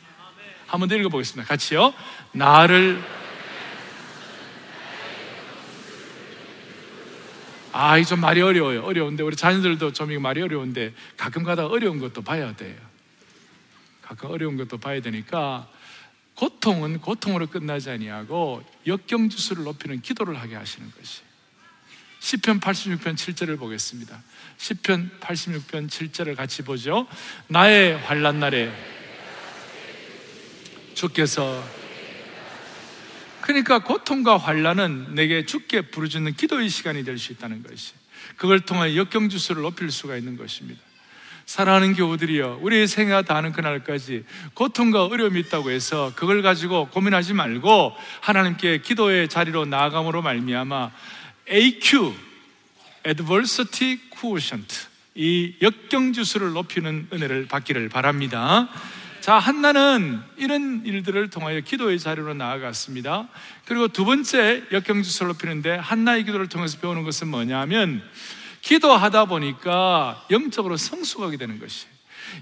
한번 0.67 0.91
더 0.91 0.97
읽어보겠습니다. 0.97 1.49
같이요. 1.49 1.95
나를 2.33 3.03
아, 7.73 7.99
이 7.99 8.05
좀 8.05 8.21
말이 8.21 8.41
어려워요. 8.41 8.83
어려운데 8.83 9.23
우리 9.23 9.37
자녀들도 9.37 9.93
좀 9.93 10.11
이거 10.11 10.21
말이 10.21 10.43
어려운데 10.43 10.93
가끔 11.17 11.45
가다 11.45 11.67
어려운 11.67 11.99
것도 11.99 12.23
봐야 12.23 12.55
돼요. 12.55 12.77
가끔 14.03 14.31
어려운 14.31 14.57
것도 14.57 14.79
봐야 14.79 15.01
되니까 15.01 15.69
고통은 16.35 17.01
고통으로 17.01 17.47
끝나지 17.47 17.91
아니하고 17.91 18.65
역경 18.87 19.29
지수를 19.29 19.65
높이는 19.65 20.01
기도를 20.01 20.41
하게 20.41 20.57
하시는 20.57 20.91
것이. 20.91 21.21
시편 22.19 22.61
86편 22.61 23.15
7절을 23.15 23.59
보겠습니다. 23.59 24.21
시편 24.59 25.11
86편 25.21 25.89
7절을 25.89 26.37
같이 26.37 26.63
보죠. 26.63 27.07
나의 27.47 27.97
환란 27.99 28.41
날에 28.41 28.73
주께서 30.95 31.63
그러니까 33.51 33.81
고통과 33.81 34.37
환란은 34.37 35.17
내게 35.17 35.45
죽게 35.45 35.91
부르짖는 35.91 36.35
기도의 36.35 36.69
시간이 36.69 37.05
될 37.05 37.19
수 37.19 37.33
있다는 37.33 37.65
것이. 37.65 37.95
그걸 38.37 38.61
통해 38.61 38.97
역경 38.97 39.29
지수를 39.29 39.63
높일 39.63 39.91
수가 39.91 40.17
있는 40.17 40.37
것입니다. 40.37 40.81
사랑하는 41.47 41.95
교우들이여, 41.95 42.61
우리의 42.63 42.87
생애가 42.87 43.23
다하는 43.23 43.51
그날까지 43.51 44.25
고통과 44.55 45.05
어려움이 45.05 45.41
있다고 45.41 45.73
해서 45.73 46.13
그걸 46.15 46.43
가지고 46.43 46.87
고민하지 46.91 47.33
말고 47.35 47.97
하나님께 48.21 48.83
기도의 48.83 49.29
자리로 49.29 49.65
나아감으로 49.65 50.23
말미암아 50.23 50.93
AQ, 51.51 52.15
Adversity 53.05 53.99
Quotient, 54.17 54.87
이 55.17 55.57
역경 55.61 56.13
지수를 56.13 56.53
높이는 56.53 57.09
은혜를 57.13 57.49
받기를 57.49 57.89
바랍니다. 57.89 58.69
자, 59.31 59.39
한나는 59.39 60.21
이런 60.39 60.83
일들을 60.85 61.31
통하여 61.31 61.61
기도의 61.61 62.01
자리로 62.01 62.35
나아갔습니다. 62.35 63.29
그리고 63.65 63.87
두 63.87 64.05
번째 64.05 64.65
역경 64.73 65.05
지수를 65.05 65.29
높이는데 65.29 65.77
한나의 65.77 66.25
기도를 66.25 66.49
통해서 66.49 66.79
배우는 66.81 67.05
것은 67.05 67.29
뭐냐면 67.29 68.03
기도하다 68.61 69.27
보니까 69.27 70.27
영적으로 70.33 70.77
성숙하게 70.77 71.37
되는 71.37 71.61
것이에요. 71.61 71.93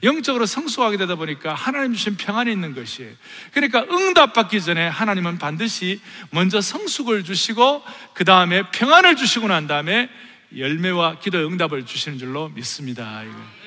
영적으로 0.02 0.46
성숙하게 0.46 0.96
되다 0.96 1.16
보니까 1.16 1.52
하나님 1.52 1.92
주신 1.92 2.16
평안이 2.16 2.50
있는 2.50 2.74
것이에요. 2.74 3.12
그러니까 3.52 3.82
응답받기 3.82 4.58
전에 4.62 4.88
하나님은 4.88 5.36
반드시 5.36 6.00
먼저 6.30 6.62
성숙을 6.62 7.22
주시고 7.22 7.84
그 8.14 8.24
다음에 8.24 8.62
평안을 8.70 9.16
주시고 9.16 9.48
난 9.48 9.66
다음에 9.66 10.08
열매와 10.56 11.18
기도 11.18 11.36
응답을 11.36 11.84
주시는 11.84 12.16
줄로 12.16 12.48
믿습니다. 12.48 13.24
이거. 13.24 13.57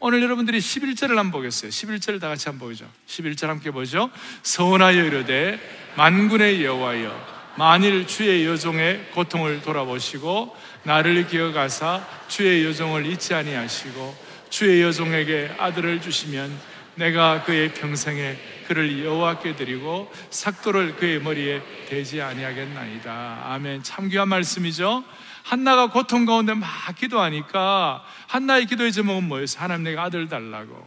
오늘 0.00 0.22
여러분들이 0.22 0.58
11절을 0.58 1.16
한번 1.16 1.32
보겠어요. 1.32 1.72
11절을 1.72 2.20
다 2.20 2.28
같이 2.28 2.48
한번 2.48 2.68
보죠. 2.68 2.88
11절 3.08 3.48
함께 3.48 3.72
보죠. 3.72 4.10
서원하여 4.44 5.04
이르되 5.04 5.58
만군의 5.96 6.64
여호와여 6.64 7.38
만일 7.56 8.06
주의 8.06 8.46
여종의 8.46 9.10
고통을 9.10 9.60
돌아보시고 9.62 10.54
나를 10.84 11.26
기억하사 11.26 12.06
주의 12.28 12.64
여종을 12.64 13.06
잊지 13.06 13.34
아니하시고 13.34 14.16
주의 14.50 14.82
여종에게 14.82 15.56
아들을 15.58 16.00
주시면 16.00 16.56
내가 16.94 17.42
그의 17.42 17.74
평생에 17.74 18.36
그를 18.68 19.04
여호와께 19.04 19.56
드리고 19.56 20.12
삭도를 20.30 20.94
그의 20.94 21.20
머리에 21.20 21.60
대지 21.88 22.22
아니하겠나이다. 22.22 23.42
아멘. 23.46 23.82
참 23.82 24.08
귀한 24.08 24.28
말씀이죠. 24.28 25.02
한나가 25.48 25.86
고통 25.86 26.26
가운데 26.26 26.52
막 26.52 26.68
기도하니까 26.94 28.04
한나의 28.26 28.66
기도의 28.66 28.92
제목은 28.92 29.24
뭐였어요? 29.24 29.62
하나님 29.62 29.84
내가 29.84 30.02
아들 30.02 30.28
달라고. 30.28 30.86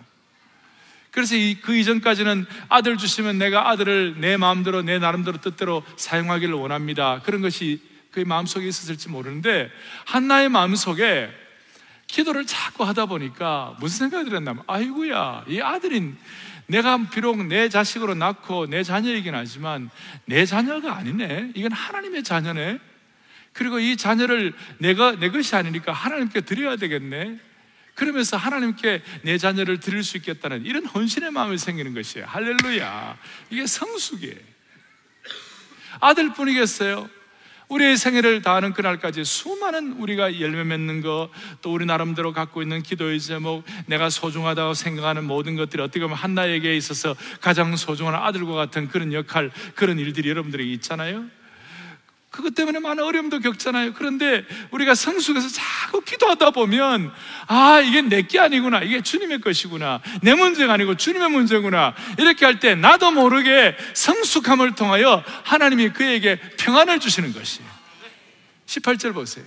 그래서 1.10 1.36
이, 1.36 1.58
그 1.62 1.76
이전까지는 1.76 2.45
아들 2.69 2.95
주시면 2.95 3.39
내가 3.39 3.69
아들을 3.69 4.21
내 4.21 4.38
마음대로 4.38 4.84
내 4.84 5.00
나름대로 5.00 5.41
뜻대로 5.41 5.82
사용하기를 5.95 6.54
원합니다. 6.54 7.21
그런 7.24 7.41
것이 7.41 7.82
그의 8.12 8.24
마음속에 8.26 8.67
있었을지 8.67 9.10
모르는데 9.10 9.71
한나의 10.06 10.50
마음속에 10.50 11.32
기도를 12.06 12.45
자꾸 12.45 12.84
하다 12.84 13.08
보니까 13.08 13.76
무슨 13.80 14.10
생각이 14.10 14.30
들었냐면 14.30 14.63
아이고야 14.67 15.45
이 15.47 15.60
아들인 15.60 16.15
내가 16.67 17.00
비록 17.10 17.43
내 17.47 17.67
자식으로 17.67 18.13
낳고 18.13 18.67
내 18.67 18.84
자녀이긴 18.84 19.34
하지만 19.34 19.89
내 20.26 20.45
자녀가 20.45 20.97
아니네 20.97 21.54
이건 21.56 21.71
하나님의 21.71 22.24
자녀네 22.24 22.80
그리고 23.54 23.80
이 23.80 23.98
자녀를 23.98 24.54
내가 24.78 25.12
내 25.20 25.30
것이 25.30 25.56
아니니까 25.56 25.92
하나님께 25.92 26.42
드려야 26.42 26.76
되겠네. 26.78 27.40
그러면서 27.96 28.38
하나님께 28.38 29.02
내 29.24 29.38
자녀를 29.38 29.80
드릴 29.80 30.04
수 30.04 30.18
있겠다는 30.18 30.66
이런 30.66 30.86
헌신의 30.86 31.32
마음이 31.32 31.58
생기는 31.58 31.94
것이에요. 31.94 32.26
할렐루야. 32.28 33.18
이게 33.50 33.66
성숙이에요. 33.66 34.38
아들뿐이겠어요? 36.00 37.10
우리의 37.68 37.96
생애를 37.96 38.42
다하는 38.42 38.74
그날까지 38.74 39.24
수많은 39.24 39.94
우리가 39.94 40.42
열매 40.42 40.66
맺는 40.66 41.02
것, 41.02 41.30
또 41.62 41.74
우리 41.74 41.86
나름대로 41.86 42.34
갖고 42.34 42.62
있는 42.62 42.84
기도의 42.84 43.22
제목, 43.22 43.64
내가 43.86 44.10
소중하다고 44.10 44.74
생각하는 44.74 45.24
모든 45.24 45.56
것들이 45.56 45.82
어떻게 45.82 46.02
보면 46.02 46.18
한나에게 46.18 46.76
있어서 46.76 47.16
가장 47.40 47.76
소중한 47.78 48.16
아들과 48.16 48.54
같은 48.56 48.90
그런 48.90 49.14
역할, 49.14 49.52
그런 49.76 50.00
일들이 50.00 50.30
여러분들에게 50.30 50.70
있잖아요. 50.74 51.26
그것 52.32 52.56
때문에 52.56 52.80
많은 52.80 53.04
어려움도 53.04 53.39
겪잖아요. 53.41 53.94
그런데 53.94 54.46
우리가 54.72 54.96
성숙해서 54.96 55.50
자꾸 55.50 56.00
기도하다 56.02 56.52
보면, 56.52 57.12
아, 57.48 57.82
이게 57.82 58.02
내 58.02 58.22
게 58.24 58.39
아니구나. 58.39 58.82
이게 58.82 59.02
주님의 59.02 59.41
것이구나. 59.41 60.02
내 60.22 60.34
문제가 60.34 60.74
아니고 60.74 60.96
주님의 60.96 61.30
문제구나. 61.30 61.94
이렇게 62.17 62.46
할 62.46 62.60
때 62.62 62.74
나도 62.76 63.12
모르게 63.12 63.76
성숙함을 63.94 64.76
통하여 64.76 65.24
하나님이 65.44 65.89
그에게 65.89 66.39
평안을 66.58 67.00
주시는 67.02 67.34
것이에요. 67.34 67.70
18절 68.65 69.13
보세요. 69.13 69.44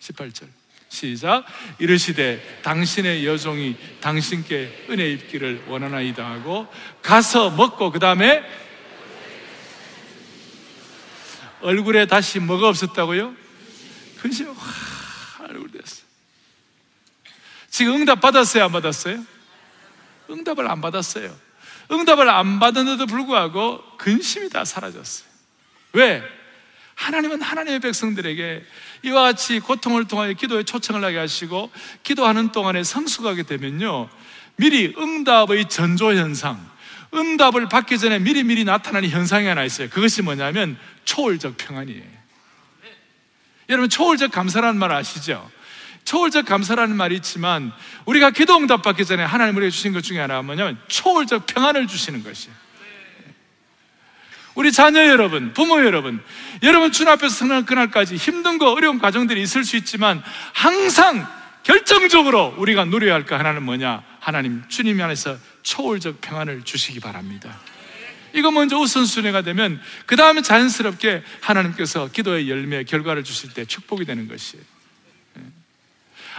18절. 0.00 0.46
시작. 0.90 1.44
이르시되 1.80 2.60
당신의 2.62 3.26
여종이 3.26 3.76
당신께 4.00 4.86
은혜 4.90 5.10
입기를 5.10 5.64
원하나이다 5.66 6.24
하고 6.24 6.66
가서 7.02 7.50
먹고 7.50 7.90
그 7.90 7.98
다음에 7.98 8.42
얼굴에 11.60 12.06
다시 12.06 12.38
뭐가 12.38 12.68
없었다고요? 12.68 13.34
근심이 14.20 14.50
확 14.56 15.50
얼굴 15.50 15.70
됐어. 15.70 16.02
지금 17.70 17.94
응답 17.94 18.20
받았어요? 18.20 18.64
안 18.64 18.72
받았어요? 18.72 19.24
응답을 20.30 20.68
안 20.70 20.80
받았어요. 20.80 21.34
응답을 21.90 22.28
안 22.28 22.58
받았는데도 22.58 23.06
불구하고 23.06 23.82
근심이 23.96 24.50
다 24.50 24.64
사라졌어요. 24.64 25.28
왜? 25.92 26.22
하나님은 26.94 27.40
하나님의 27.40 27.80
백성들에게 27.80 28.64
이와 29.04 29.22
같이 29.22 29.60
고통을 29.60 30.06
통하여 30.06 30.32
기도에 30.32 30.64
초청을 30.64 31.04
하게 31.04 31.18
하시고 31.18 31.70
기도하는 32.02 32.50
동안에 32.50 32.82
성숙하게 32.82 33.44
되면요. 33.44 34.08
미리 34.56 34.92
응답의 34.98 35.68
전조 35.68 36.12
현상, 36.12 36.68
응답을 37.14 37.68
받기 37.68 37.98
전에 37.98 38.18
미리미리 38.18 38.64
나타나는 38.64 39.08
현상이 39.08 39.46
하나 39.46 39.64
있어요. 39.64 39.88
그것이 39.88 40.22
뭐냐면 40.22 40.78
초월적 41.04 41.56
평안이에요. 41.56 42.18
여러분, 43.70 43.88
초월적 43.88 44.30
감사라는 44.30 44.78
말 44.78 44.92
아시죠? 44.92 45.50
초월적 46.04 46.46
감사라는 46.46 46.96
말이 46.96 47.16
있지만 47.16 47.70
우리가 48.06 48.30
기도 48.30 48.56
응답 48.56 48.82
받기 48.82 49.04
전에 49.04 49.22
하나님 49.22 49.56
우리에게 49.56 49.70
주신 49.70 49.92
것 49.92 50.02
중에 50.02 50.18
하나가 50.18 50.40
뭐냐면 50.42 50.78
초월적 50.88 51.46
평안을 51.46 51.86
주시는 51.86 52.24
것이에요. 52.24 52.54
우리 54.54 54.72
자녀 54.72 55.06
여러분, 55.06 55.52
부모 55.52 55.84
여러분, 55.84 56.20
여러분 56.62 56.90
주 56.90 57.08
앞에서 57.08 57.28
성난 57.28 57.64
그날까지 57.64 58.16
힘든 58.16 58.58
거, 58.58 58.72
어려운 58.72 58.98
과정들이 58.98 59.40
있을 59.42 59.64
수 59.64 59.76
있지만 59.76 60.22
항상 60.52 61.28
결정적으로 61.68 62.54
우리가 62.56 62.86
누려야 62.86 63.12
할 63.12 63.26
거 63.26 63.36
하나는 63.36 63.62
뭐냐? 63.62 64.02
하나님, 64.20 64.62
주님 64.68 65.00
안에서 65.02 65.36
초월적 65.62 66.22
평안을 66.22 66.62
주시기 66.64 66.98
바랍니다. 66.98 67.60
이거 68.32 68.50
먼저 68.50 68.78
우선순위가 68.78 69.42
되면 69.42 69.78
그 70.06 70.16
다음에 70.16 70.40
자연스럽게 70.40 71.22
하나님께서 71.42 72.08
기도의 72.10 72.48
열매, 72.48 72.84
결과를 72.84 73.22
주실 73.22 73.52
때 73.52 73.66
축복이 73.66 74.06
되는 74.06 74.28
것이에요. 74.28 74.64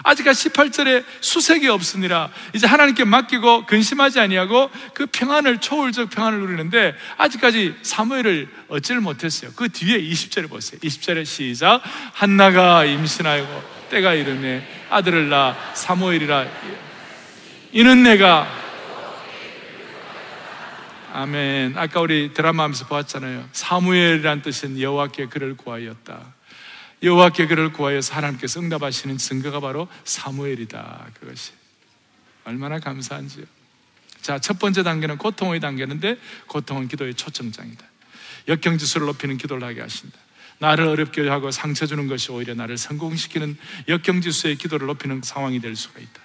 아직까지 0.02 0.50
18절에 0.50 1.04
수색이 1.22 1.68
없으니라 1.68 2.32
이제 2.54 2.66
하나님께 2.66 3.04
맡기고 3.04 3.66
근심하지 3.68 4.20
아니하고 4.20 4.72
그 4.96 5.06
평안을 5.12 5.60
초월적 5.60 6.10
평안을 6.10 6.40
누리는데 6.40 6.96
아직까지 7.18 7.76
사무엘을 7.84 8.50
얻지를 8.70 9.02
못했어요. 9.02 9.52
그 9.56 9.70
뒤에 9.70 10.02
20절에 10.02 10.50
보세요. 10.50 10.80
20절에 10.80 11.26
시작 11.26 11.82
한나가 12.14 12.86
임신하고 12.86 13.79
때가 13.90 14.14
이르매 14.14 14.66
아들을 14.90 15.30
낳아 15.30 15.74
사무엘이라 15.76 16.48
이는 17.72 18.04
내가 18.04 18.48
아멘. 21.12 21.74
아까 21.76 22.02
우리 22.02 22.34
드라마 22.34 22.64
하면서 22.64 22.86
보았잖아요. 22.86 23.50
사무엘이란 23.52 24.44
뜻은 24.44 24.80
여호와께 24.80 25.26
그를 25.26 25.58
구하였다. 25.58 26.34
여호와께 27.02 27.48
그를 27.48 27.72
구하여서 27.72 28.14
하나님께서 28.14 28.60
응답하시는 28.60 29.18
증거가 29.18 29.60
바로 29.60 29.88
사무엘이다. 30.04 31.08
그것이 31.20 31.54
얼마나 32.44 32.80
감사한지요. 32.80 33.46
자, 34.22 34.38
첫 34.38 34.60
번째 34.60 34.84
단계는 34.84 35.18
고통의 35.18 35.60
단계인데 35.60 36.18
고통은 36.48 36.88
기도의 36.88 37.16
초청장이다. 37.16 37.86
역경지수를 38.48 39.08
높이는 39.08 39.38
기도를 39.38 39.64
하게 39.68 39.82
하신다. 39.82 40.18
나를 40.60 40.86
어렵게 40.86 41.28
하고 41.28 41.52
상처 41.52 41.86
주는 41.86 42.08
것이 42.08 42.32
오히려 42.32 42.54
나를 42.54 42.78
성공시키는 42.78 43.58
역경지수의 43.88 44.58
기도를 44.58 44.88
높이는 44.88 45.22
상황이 45.24 45.60
될 45.60 45.76
수가 45.76 46.00
있다. 46.00 46.22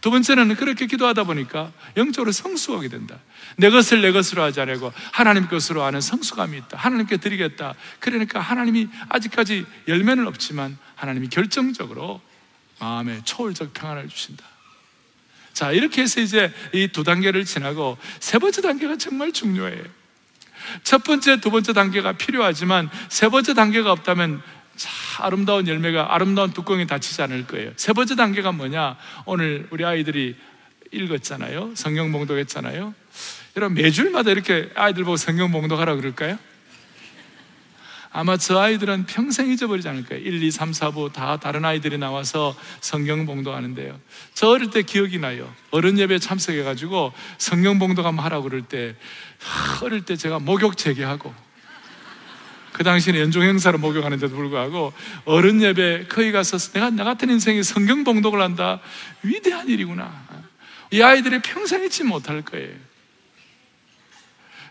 두 0.00 0.10
번째는 0.12 0.54
그렇게 0.54 0.86
기도하다 0.86 1.24
보니까 1.24 1.72
영적으로 1.96 2.30
성숙하게 2.30 2.88
된다. 2.88 3.18
내 3.56 3.68
것을 3.68 4.00
내 4.00 4.12
것으로 4.12 4.42
하지 4.42 4.60
않고 4.60 4.92
하나님 5.12 5.48
것으로 5.48 5.82
하는 5.82 6.00
성숙함이 6.00 6.56
있다. 6.58 6.76
하나님께 6.76 7.16
드리겠다. 7.16 7.74
그러니까 7.98 8.38
하나님이 8.38 8.88
아직까지 9.08 9.66
열매는 9.88 10.26
없지만 10.28 10.78
하나님이 10.94 11.28
결정적으로 11.28 12.20
마음에 12.78 13.20
초월적 13.24 13.72
평안을 13.74 14.08
주신다. 14.08 14.44
자, 15.52 15.72
이렇게 15.72 16.02
해서 16.02 16.20
이제 16.20 16.54
이 16.72 16.86
두 16.92 17.02
단계를 17.02 17.44
지나고 17.44 17.98
세 18.20 18.38
번째 18.38 18.62
단계가 18.62 18.96
정말 18.96 19.32
중요해요. 19.32 19.82
첫 20.82 21.04
번째, 21.04 21.40
두 21.40 21.50
번째 21.50 21.72
단계가 21.72 22.12
필요하지만 22.12 22.90
세 23.08 23.28
번째 23.28 23.54
단계가 23.54 23.92
없다면 23.92 24.42
자, 24.76 24.90
아름다운 25.24 25.66
열매가 25.66 26.14
아름다운 26.14 26.52
뚜껑이 26.52 26.86
닫히지 26.86 27.20
않을 27.22 27.46
거예요. 27.46 27.72
세 27.76 27.92
번째 27.92 28.14
단계가 28.14 28.52
뭐냐? 28.52 28.96
오늘 29.26 29.66
우리 29.70 29.84
아이들이 29.84 30.36
읽었잖아요. 30.92 31.72
성경 31.74 32.12
봉독했잖아요. 32.12 32.94
여러분 33.56 33.74
매주일마다 33.74 34.30
이렇게 34.30 34.70
아이들 34.74 35.04
보고 35.04 35.16
성경 35.16 35.50
봉독하라 35.50 35.96
그럴까요? 35.96 36.38
아마 38.10 38.36
저 38.36 38.58
아이들은 38.58 39.06
평생 39.06 39.50
잊어버리지 39.50 39.88
않을 39.88 40.04
거예요. 40.04 40.22
1, 40.22 40.42
2, 40.42 40.50
3, 40.50 40.70
4부 40.70 41.12
다 41.12 41.38
다른 41.38 41.64
아이들이 41.64 41.98
나와서 41.98 42.56
성경 42.80 43.26
봉독하는데요. 43.26 43.98
저 44.34 44.48
어릴 44.48 44.70
때 44.70 44.82
기억이 44.82 45.18
나요. 45.18 45.52
어른 45.70 45.98
예배 45.98 46.18
참석해가지고 46.18 47.12
성경 47.36 47.78
한번 47.78 48.18
하라고 48.24 48.44
그럴 48.44 48.62
때, 48.62 48.96
어릴 49.82 50.04
때 50.04 50.16
제가 50.16 50.38
목욕 50.38 50.76
재개하고, 50.76 51.34
그 52.78 52.84
당시에는 52.84 53.20
연중 53.20 53.42
행사로 53.42 53.78
목욕하는데도 53.78 54.34
불구하고 54.34 54.92
어른 55.24 55.60
예배 55.60 56.06
거기 56.08 56.30
가서 56.30 56.58
내가 56.72 56.90
나 56.90 57.02
같은 57.02 57.28
인생에 57.28 57.64
성경 57.64 58.04
봉독을 58.04 58.40
한다 58.40 58.80
위대한 59.24 59.68
일이구나 59.68 60.12
이 60.92 61.02
아이들이 61.02 61.40
평생 61.42 61.82
잊지 61.82 62.04
못할 62.04 62.42
거예요 62.42 62.76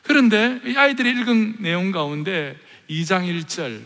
그런데 0.04 0.62
이 0.66 0.78
아이들이 0.78 1.10
읽은 1.10 1.58
내용 1.60 1.92
가운데 1.92 2.58
2장 2.90 3.26
1절. 3.26 3.82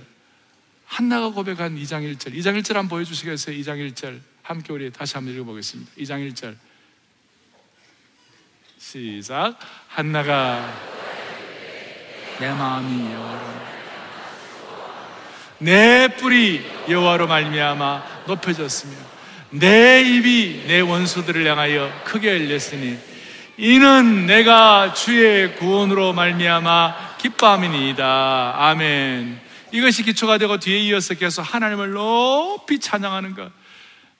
한나가 0.85 1.29
고백한 1.29 1.75
2장 1.77 2.03
1절. 2.15 2.33
2장 2.33 2.59
1절 2.59 2.73
한번 2.73 2.89
보여주시겠어요? 2.89 3.55
2장 3.57 3.91
1절. 3.91 4.19
함께 4.43 4.73
우리 4.73 4.91
다시 4.91 5.15
한번 5.15 5.33
읽어보겠습니다. 5.33 5.91
2장 5.97 6.31
1절. 6.31 6.55
시작. 8.77 9.57
한나가 9.87 10.91
내 12.39 12.49
마음이 12.49 13.13
여호와로 13.13 13.61
내 15.59 16.07
뿔이 16.17 16.61
여호와로 16.89 17.27
말미암아 17.27 18.23
높여졌으며 18.25 18.93
내 19.51 20.01
입이 20.01 20.65
내 20.67 20.79
원수들을 20.79 21.45
향하여 21.45 21.91
크게 22.03 22.29
열렸으니 22.29 22.97
이는 23.57 24.25
내가 24.25 24.93
주의 24.93 25.55
구원으로 25.55 26.13
말미암아 26.13 27.10
기뻐함이니이다. 27.21 28.53
아멘. 28.55 29.39
이것이 29.71 30.03
기초가 30.03 30.37
되고 30.37 30.57
뒤에 30.57 30.79
이어서 30.79 31.13
계속 31.13 31.41
하나님을 31.41 31.91
높이 31.91 32.79
찬양하는 32.79 33.35
것. 33.35 33.51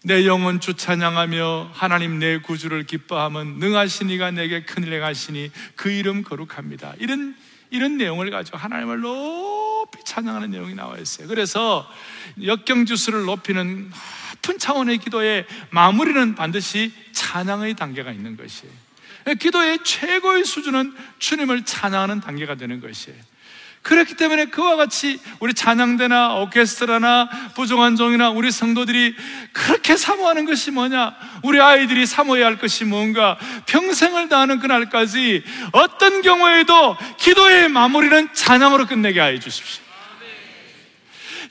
내 0.03 0.25
영혼 0.25 0.59
주 0.59 0.73
찬양하며 0.73 1.71
하나님 1.73 2.19
내 2.19 2.39
구주를 2.39 2.85
기뻐하면 2.85 3.59
능하신 3.59 4.09
이가 4.09 4.31
내게 4.31 4.63
큰일 4.63 4.93
행하시니 4.93 5.51
그 5.75 5.91
이름 5.91 6.23
거룩합니다. 6.23 6.93
이런 6.99 7.35
이런 7.69 7.97
내용을 7.97 8.31
가지고 8.31 8.57
하나님을 8.57 8.99
높이 8.99 9.99
찬양하는 10.05 10.51
내용이 10.51 10.75
나와 10.75 10.97
있어요. 10.97 11.27
그래서 11.27 11.89
역경주수를 12.43 13.25
높이는 13.25 13.91
높은 14.41 14.59
차원의 14.59 14.97
기도의 14.99 15.45
마무리는 15.69 16.35
반드시 16.35 16.91
찬양의 17.13 17.75
단계가 17.75 18.11
있는 18.11 18.35
것이에요. 18.35 18.73
기도의 19.39 19.79
최고의 19.84 20.45
수준은 20.45 20.93
주님을 21.19 21.63
찬양하는 21.63 22.21
단계가 22.21 22.55
되는 22.55 22.81
것이에요. 22.81 23.17
그렇기 23.84 24.15
때문에 24.15 24.45
그와 24.45 24.75
같이 24.75 25.19
우리 25.39 25.55
찬양대나 25.55 26.36
오케스트라나 26.36 27.29
부정한 27.55 27.95
종이나 27.95 28.29
우리 28.29 28.51
성도들이 28.51 29.15
그렇게 29.53 29.97
사모하는 29.97 30.45
것이 30.45 30.69
뭐냐? 30.69 31.15
우리 31.43 31.60
아이들이 31.60 32.05
사모해야 32.05 32.45
할 32.45 32.57
것이 32.60 32.86
뭔가? 32.86 33.39
평생을 33.65 34.29
다하는 34.29 34.60
그날까지 34.60 35.43
어떤 35.71 36.21
경우에도 36.21 36.95
기도의 37.17 37.69
마무리는 37.69 38.29
찬양으로 38.34 38.86
끝내게 38.86 39.19
하여 39.19 39.39
주십시오. 39.39 39.84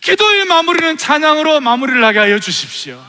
기도의 0.01 0.45
마무리는 0.45 0.97
찬양으로 0.97 1.61
마무리를 1.61 2.03
하게 2.03 2.21
하여 2.21 2.39
주십시오. 2.39 3.05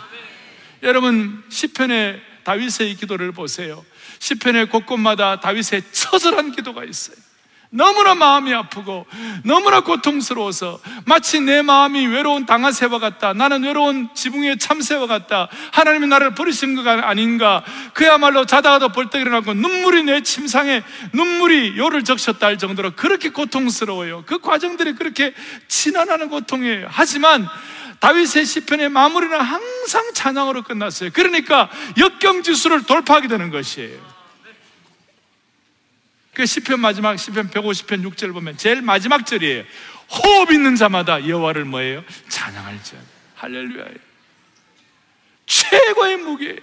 여러분 0.82 1.44
시편의 1.48 2.20
다윗의 2.44 2.96
기도를 2.96 3.32
보세요. 3.34 3.86
시편의 4.22 4.70
곳곳마다 4.70 5.40
다윗의 5.40 5.82
처절한 5.92 6.52
기도가 6.52 6.84
있어요. 6.84 7.16
너무나 7.74 8.14
마음이 8.14 8.54
아프고 8.54 9.08
너무나 9.46 9.80
고통스러워서 9.80 10.80
마치 11.06 11.40
내 11.40 11.62
마음이 11.62 12.06
외로운 12.06 12.46
당아새와 12.46 13.00
같다. 13.00 13.34
나는 13.34 13.64
외로운 13.64 14.10
지붕의 14.14 14.60
참새와 14.60 15.08
같다. 15.08 15.48
하나님이 15.72 16.06
나를 16.08 16.36
버리신 16.36 16.76
것 16.76 16.86
아닌가. 16.86 17.64
그야말로 17.94 18.46
자다가도 18.46 18.90
벌떡 18.90 19.22
일어나고 19.22 19.54
눈물이 19.54 20.04
내 20.04 20.22
침상에 20.22 20.84
눈물이 21.14 21.78
요를 21.78 22.04
적셨다 22.04 22.46
할 22.46 22.58
정도로 22.58 22.92
그렇게 22.92 23.30
고통스러워요. 23.30 24.26
그 24.28 24.40
과정들이 24.40 24.94
그렇게 24.94 25.34
진한하는 25.68 26.30
고통이에요. 26.30 26.90
하지만 26.92 27.48
다윗의 28.02 28.46
시편의 28.46 28.90
마무리는 28.90 29.40
항상 29.40 30.14
찬양으로 30.14 30.64
끝났어요. 30.64 31.10
그러니까 31.14 31.72
역경지수를 31.98 32.84
돌파하게 32.84 33.28
되는 33.28 33.50
것이에요. 33.50 34.11
그 36.34 36.46
시편 36.46 36.80
마지막 36.80 37.18
시편 37.18 37.50
150편 37.50 38.10
6절 38.10 38.34
보면 38.34 38.58
제일 38.58 38.82
마지막 38.82 39.26
절이에요. 39.26 39.64
호흡 40.10 40.52
있는 40.52 40.76
자마다 40.76 41.28
여호와를 41.28 41.66
뭐예요? 41.66 42.04
찬양할지. 42.30 42.96
할렐루야예요. 43.36 43.96
최고의 45.46 46.18
무게. 46.18 46.60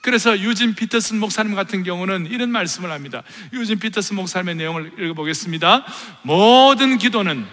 그래서 0.00 0.38
유진 0.38 0.76
피터슨 0.76 1.18
목사님 1.18 1.56
같은 1.56 1.82
경우는 1.82 2.26
이런 2.26 2.50
말씀을 2.50 2.92
합니다. 2.92 3.24
유진 3.52 3.80
피터슨 3.80 4.14
목사님의 4.14 4.54
내용을 4.54 4.92
읽어보겠습니다. 4.98 5.84
모든 6.22 6.98
기도는 6.98 7.44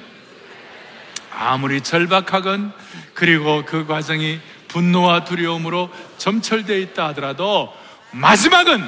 아무리 1.32 1.82
절박하건 1.82 2.72
그리고 3.16 3.66
그 3.66 3.88
과정이 3.88 4.40
분노와 4.68 5.24
두려움으로 5.24 5.92
점철되어 6.18 6.78
있다 6.78 7.08
하더라도 7.08 7.76
마지막은 8.12 8.88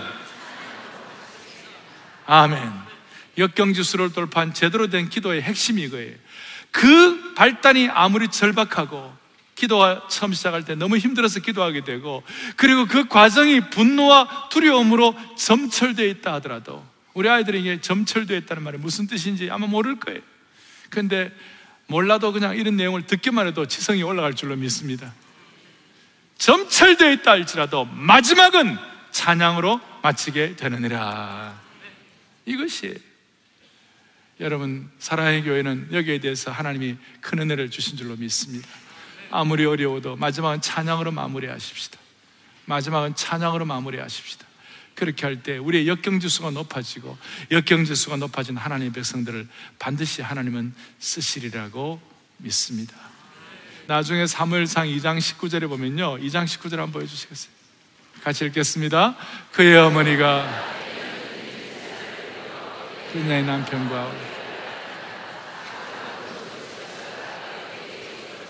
아멘. 2.25 2.71
역경지수를 3.37 4.13
돌파한 4.13 4.53
제대로 4.53 4.87
된 4.87 5.09
기도의 5.09 5.41
핵심이 5.41 5.83
이거예요. 5.83 6.15
그 6.71 7.33
발단이 7.35 7.89
아무리 7.89 8.27
절박하고 8.27 9.15
기도가 9.55 10.07
처음 10.09 10.33
시작할 10.33 10.65
때 10.65 10.75
너무 10.75 10.97
힘들어서 10.97 11.39
기도하게 11.39 11.83
되고 11.83 12.23
그리고 12.57 12.85
그 12.85 13.07
과정이 13.07 13.69
분노와 13.69 14.49
두려움으로 14.49 15.15
점철되어 15.37 16.05
있다 16.07 16.33
하더라도 16.35 16.85
우리 17.13 17.29
아이들에게 17.29 17.79
점철되어 17.79 18.37
있다는 18.37 18.63
말이 18.63 18.77
무슨 18.77 19.07
뜻인지 19.07 19.49
아마 19.49 19.67
모를 19.67 19.97
거예요. 19.97 20.19
근데 20.89 21.31
몰라도 21.87 22.33
그냥 22.33 22.57
이런 22.57 22.75
내용을 22.75 23.03
듣기만 23.03 23.47
해도 23.47 23.65
지성이 23.65 24.03
올라갈 24.03 24.33
줄로 24.33 24.55
믿습니다. 24.55 25.13
점철되어 26.37 27.11
있다 27.11 27.31
할지라도 27.31 27.85
마지막은 27.85 28.77
찬양으로 29.11 29.79
마치게 30.01 30.57
되느니라. 30.57 31.64
이것이 32.45 32.95
여러분 34.39 34.89
사랑의 34.99 35.43
교회는 35.43 35.89
여기에 35.91 36.19
대해서 36.19 36.51
하나님이 36.51 36.97
큰 37.21 37.39
은혜를 37.39 37.69
주신 37.71 37.97
줄로 37.97 38.15
믿습니다. 38.15 38.67
아무리 39.31 39.65
어려워도 39.65 40.17
마지막은 40.17 40.61
찬양으로 40.61 41.11
마무리하십시다. 41.11 41.97
마지막은 42.65 43.15
찬양으로 43.15 43.65
마무리하십시다. 43.65 44.45
그렇게 44.95 45.25
할 45.25 45.43
때 45.43 45.57
우리의 45.57 45.87
역경지수가 45.87 46.51
높아지고 46.51 47.17
역경지수가 47.51 48.15
높아진 48.17 48.55
하나님의 48.55 48.93
백성들을 48.93 49.47
반드시 49.77 50.21
하나님은 50.21 50.73
쓰시리라고 50.99 52.01
믿습니다. 52.37 52.95
나중에 53.87 54.25
사무엘상 54.25 54.87
2장 54.87 55.17
19절에 55.19 55.67
보면요. 55.67 56.17
2장 56.19 56.45
19절 56.45 56.77
한번 56.77 56.93
보여주시겠어요? 56.93 57.53
같이 58.23 58.45
읽겠습니다. 58.45 59.15
그의 59.51 59.77
어머니가 59.77 60.74
그녀의 63.15 63.45
남편과 63.45 64.11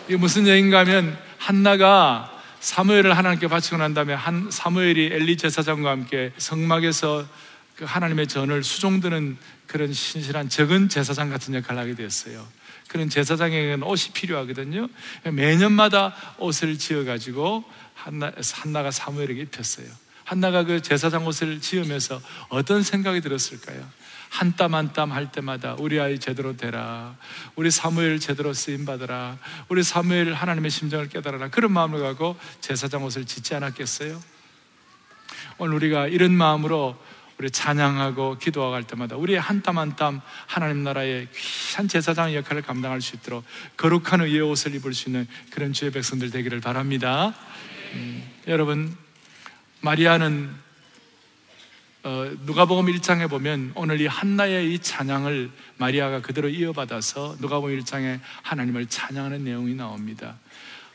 이게 0.08 0.18
무슨 0.18 0.48
얘기인가 0.48 0.80
하면 0.80 1.16
한나가 1.38 2.32
사무엘을 2.62 3.16
하나님께 3.16 3.48
바치고 3.48 3.78
난 3.78 3.94
다음에 3.94 4.16
한 4.16 4.50
사무엘이 4.50 5.12
엘리 5.14 5.38
제사장과 5.38 5.92
함께 5.92 6.34
성막에서 6.38 7.28
그 7.76 7.86
하나님의 7.86 8.26
전을 8.26 8.64
수종드는 8.64 9.38
그런 9.68 9.94
신실한 9.94 10.50
적은 10.50 10.90
제사장 10.90 11.30
같은 11.30 11.54
역할을 11.54 11.80
하게 11.80 11.94
되었어요. 11.94 12.44
그런 12.88 13.08
제사장에게는 13.08 13.84
옷이 13.84 14.14
필요하거든요. 14.14 14.88
매년마다 15.32 16.16
옷을 16.40 16.80
지어가지고 16.80 17.64
한나, 17.94 18.32
한나가 18.54 18.90
사무엘에게 18.90 19.42
입혔어요. 19.44 19.86
한나가 20.24 20.64
그 20.64 20.82
제사장 20.82 21.28
옷을 21.28 21.62
지으면서 21.62 22.20
어떤 22.50 22.82
생각이 22.82 23.22
들었을까요? 23.22 23.88
한 24.36 24.52
땀 24.58 24.74
한 24.76 24.92
땀 24.92 25.14
할 25.14 25.32
때마다 25.32 25.76
우리 25.80 25.98
아이 26.00 26.20
제대로 26.20 26.58
되라. 26.58 27.16
우리 27.56 27.72
사무엘 27.72 28.20
제대로 28.20 28.52
쓰임 28.54 28.84
받으라. 28.86 29.38
우리 29.70 29.82
사무엘 29.82 30.34
하나님의 30.34 30.72
심정을 30.72 31.08
깨달아라. 31.08 31.50
그런 31.50 31.72
마음을 31.72 32.02
갖고 32.02 32.36
제사장 32.60 33.04
옷을 33.06 33.24
짓지 33.26 33.56
않았겠어요? 33.56 34.22
오늘 35.58 35.76
우리가 35.76 36.08
이런 36.08 36.34
마음으로 36.34 36.98
우리 37.38 37.50
찬양하고 37.50 38.38
기도하고 38.38 38.74
할 38.76 38.84
때마다 38.84 39.16
우리의 39.16 39.40
한땀 39.40 39.78
한 39.78 39.96
땀 39.96 40.20
하나님 40.48 40.84
나라의 40.84 41.30
귀한 41.34 41.88
제사장의 41.88 42.36
역할을 42.36 42.62
감당할 42.62 43.00
수 43.00 43.16
있도록 43.16 43.46
거룩한 43.78 44.20
의의 44.22 44.42
옷을 44.42 44.76
입을 44.76 44.94
수 44.94 45.08
있는 45.10 45.28
그런 45.52 45.72
주의 45.72 45.92
백성들 45.92 46.32
되기를 46.32 46.60
바랍니다. 46.60 47.34
음, 47.94 48.24
여러분 48.48 48.96
마리아는 49.80 50.65
어, 52.06 52.30
누가복음 52.46 52.86
1장에 52.86 53.28
보면 53.28 53.72
오늘 53.74 54.00
이 54.00 54.06
한나의 54.06 54.72
이 54.72 54.78
찬양을 54.78 55.50
마리아가 55.78 56.22
그대로 56.22 56.48
이어받아서 56.48 57.38
누가복음 57.40 57.80
1장에 57.80 58.20
하나님을 58.44 58.86
찬양하는 58.86 59.44
내용이 59.44 59.74
나옵니다. 59.74 60.36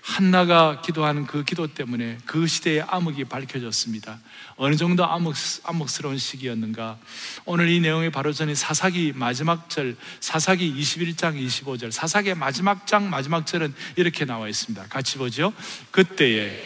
한나가 0.03 0.81
기도하는 0.83 1.27
그 1.27 1.43
기도 1.43 1.67
때문에 1.67 2.19
그 2.27 2.47
시대의 2.47 2.83
암흑이 2.83 3.25
밝혀졌습니다. 3.25 4.21
어느 4.55 4.77
정도 4.77 5.05
암흑, 5.05 5.35
암흑스러운 5.65 6.17
시기였는가. 6.17 6.97
오늘 7.45 7.69
이 7.71 7.81
내용이 7.81 8.11
바로 8.11 8.33
전에 8.33 8.55
사사기 8.55 9.13
마지막 9.13 9.69
절, 9.69 9.97
사사기 10.21 10.73
21장 10.73 11.35
25절, 11.45 11.91
사사기의 11.91 12.37
마지막 12.37 12.87
장 12.87 13.11
마지막 13.11 13.49
절은 13.49 13.75
이렇게 13.97 14.25
나와 14.25 14.49
있습니다. 14.49 14.87
같이 14.89 15.19
보죠. 15.19 15.53
그때에 15.91 16.57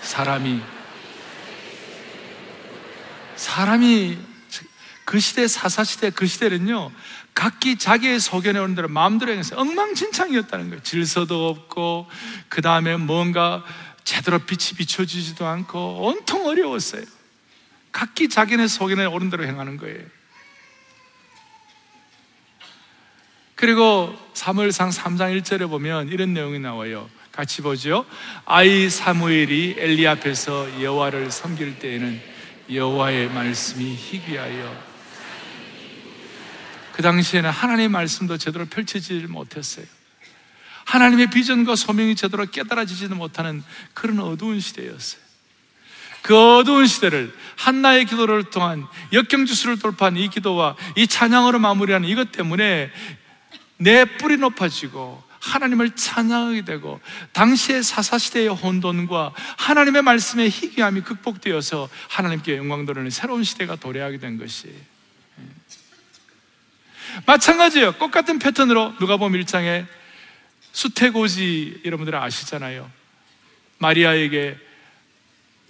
사람이 0.00 0.75
사람이 3.36 4.18
그 5.04 5.20
시대 5.20 5.46
사사시대 5.46 6.10
그 6.10 6.26
시대는요 6.26 6.90
각기 7.32 7.76
자기의 7.76 8.18
소견에 8.18 8.74
대로 8.74 8.88
마음대로 8.88 9.30
행해서 9.30 9.56
엉망진창이었다는 9.56 10.70
거예요. 10.70 10.82
질서도 10.82 11.48
없고 11.48 12.08
그 12.48 12.62
다음에 12.62 12.96
뭔가 12.96 13.62
제대로 14.04 14.38
빛이 14.38 14.76
비춰지지도 14.78 15.46
않고 15.46 16.06
온통 16.06 16.46
어려웠어요. 16.46 17.02
각기 17.92 18.28
자기네 18.28 18.68
소견에 18.68 19.04
오른 19.04 19.30
대로 19.30 19.44
행하는 19.44 19.76
거예요. 19.76 20.02
그리고 23.54 24.16
3월상 24.34 24.92
3장 24.92 25.40
1절에 25.40 25.68
보면 25.68 26.08
이런 26.08 26.32
내용이 26.32 26.58
나와요. 26.58 27.08
같이 27.32 27.60
보죠. 27.60 28.06
아이 28.46 28.88
사무엘이 28.88 29.76
엘리 29.78 30.06
앞에서 30.06 30.82
여호와를 30.82 31.30
섬길 31.30 31.78
때에는 31.78 32.35
여호와의 32.70 33.28
말씀이 33.30 33.94
희귀하여 33.94 34.96
그 36.92 37.02
당시에는 37.02 37.50
하나님의 37.50 37.88
말씀도 37.88 38.38
제대로 38.38 38.64
펼쳐지지 38.64 39.26
못했어요. 39.26 39.84
하나님의 40.86 41.30
비전과 41.30 41.76
소명이 41.76 42.16
제대로 42.16 42.46
깨달아지지도 42.46 43.14
못하는 43.14 43.62
그런 43.92 44.20
어두운 44.20 44.60
시대였어요. 44.60 45.20
그 46.22 46.56
어두운 46.56 46.86
시대를 46.86 47.32
한나의 47.56 48.06
기도를 48.06 48.44
통한 48.44 48.86
역경주수를 49.12 49.78
돌파한 49.78 50.16
이 50.16 50.28
기도와 50.28 50.74
이 50.96 51.06
찬양으로 51.06 51.58
마무리하는 51.58 52.08
이것 52.08 52.32
때문에 52.32 52.90
내 53.76 54.04
뿔이 54.04 54.38
높아지고 54.38 55.22
하나님을 55.40 55.94
찬양하게 55.94 56.64
되고 56.64 57.00
당시의 57.32 57.82
사사시대의 57.82 58.48
혼돈과 58.48 59.32
하나님의 59.58 60.02
말씀의 60.02 60.50
희귀함이 60.50 61.02
극복되어서 61.02 61.88
하나님께 62.08 62.56
영광 62.56 62.86
돌리는 62.86 63.10
새로운 63.10 63.44
시대가 63.44 63.76
도래하게 63.76 64.18
된 64.18 64.38
것이 64.38 64.72
마찬가지예요. 67.24 67.92
똑같은 67.92 68.38
패턴으로 68.38 68.94
누가 68.98 69.16
보면 69.16 69.40
일장에 69.40 69.86
수태고지 70.72 71.82
여러분들 71.84 72.14
아시잖아요. 72.14 72.90
마리아에게 73.78 74.58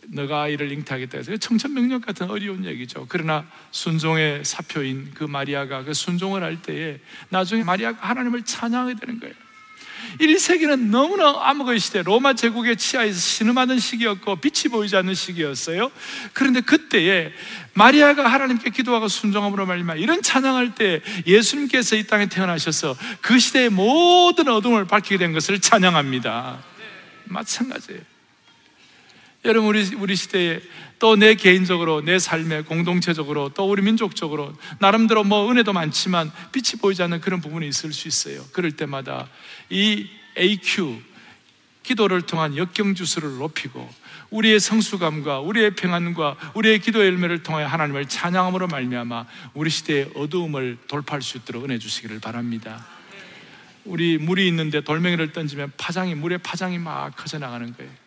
너가 0.09 0.43
아이를 0.43 0.71
잉태하겠다 0.73 1.19
해서 1.19 1.37
청천 1.37 1.75
명령 1.75 2.01
같은 2.01 2.31
어려운 2.31 2.65
얘기죠. 2.65 3.07
그러나 3.09 3.47
순종의 3.71 4.45
사표인 4.45 5.13
그 5.15 5.25
마리아가 5.25 5.83
그 5.83 5.95
순종을 5.95 6.43
할 6.43 6.63
때에 6.63 7.01
나중에 7.29 7.65
마리아가 7.65 8.07
하나님을 8.09 8.45
찬양하게 8.45 8.95
되는 9.01 9.21
거예요. 9.21 9.35
1세기는 10.21 10.89
너무나 10.91 11.35
암흑의 11.49 11.79
시대, 11.79 12.03
로마 12.03 12.35
제국의 12.35 12.77
치하에서 12.77 13.19
신음하는 13.19 13.79
시기였고 13.79 14.37
빛이 14.37 14.71
보이지 14.71 14.97
않는 14.97 15.15
시기였어요. 15.15 15.91
그런데 16.33 16.61
그때에 16.61 17.33
마리아가 17.75 18.27
하나님께 18.27 18.71
기도하고 18.71 19.09
순종함으로 19.09 19.67
말미암아 19.67 19.95
이런 19.97 20.23
찬양할 20.23 20.75
때 20.75 21.03
예수님께서 21.27 21.97
이 21.97 22.07
땅에 22.07 22.27
태어나셔서 22.27 22.97
그 23.21 23.39
시대의 23.39 23.71
모든 23.71 24.49
어둠을 24.49 24.87
밝히게 24.87 25.19
된 25.19 25.33
것을 25.33 25.61
찬양합니다. 25.61 26.59
마찬가지예요. 27.25 28.16
여러분 29.47 29.69
우리 29.69 29.95
우리 29.95 30.17
시대에 30.17 30.61
또 30.99 31.17
내 31.17 31.35
개인적으로 31.35 32.01
내 32.01 32.19
삶에 32.19 32.63
공동체적으로 32.63 33.51
또 33.51 33.71
우리 33.71 33.83
민족적으로 33.83 34.55
나름대로 34.81 35.25
뭐 35.25 35.51
은혜도 35.51 35.73
많지만 35.73 36.33
빛이 36.53 36.81
보이지 36.81 37.03
않는 37.03 37.21
그런 37.21 37.41
부분이 37.41 37.69
있을 37.69 37.93
수 37.93 38.09
있어요. 38.09 38.43
그럴 38.53 38.73
때마다 38.73 39.29
이 39.71 40.09
AQ 40.39 41.01
기도를 41.83 42.23
통한 42.23 42.57
역경 42.57 42.95
주수를 42.95 43.39
높이고 43.39 43.89
우리의 44.31 44.59
성수감과 44.59 45.41
우리의 45.41 45.77
평안과 45.77 46.53
우리의 46.55 46.81
기도의 46.81 47.07
열매를 47.07 47.43
통해 47.43 47.63
하나님을 47.65 48.07
찬양함으로 48.07 48.67
말미암아 48.67 49.27
우리 49.55 49.71
시대의 49.71 50.13
어두움을 50.17 50.79
돌파할 50.89 51.23
수 51.23 51.39
있도록 51.39 51.65
은혜 51.65 51.79
주시기를 51.79 52.19
바랍니다. 52.21 52.85
우리 53.85 54.19
물이 54.19 54.49
있는데 54.49 54.81
돌멩이를 54.81 55.33
던지면 55.33 55.73
파장이 55.77 56.17
물의 56.17 56.39
파장이 56.39 56.79
막 56.79 57.15
커져 57.15 57.39
나가는 57.39 57.73
거예요. 57.77 58.06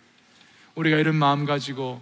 우리가 0.79 0.97
이런 0.97 1.15
마음 1.15 1.43
가지고 1.45 2.01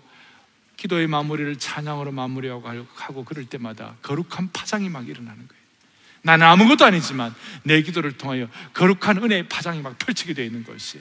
기도의 0.78 1.08
마무리를 1.08 1.58
찬양으로 1.58 2.12
마무리하고 2.12 2.88
하고 2.96 3.26
그럴 3.26 3.46
때마다 3.46 3.96
거룩한 4.04 4.52
파장이 4.54 4.90
막 4.90 5.08
일어나는 5.08 5.48
거예요. 5.48 5.64
나는 6.22 6.46
아무것도 6.46 6.86
아니지만 6.86 7.34
내 7.64 7.82
기도를 7.82 8.18
통하여 8.18 8.48
거룩한 8.74 9.18
은혜의 9.24 9.50
파장이 9.50 9.82
막 9.82 9.98
펼치게 9.98 10.34
되어 10.34 10.46
있는 10.46 10.64
것이 10.64 11.00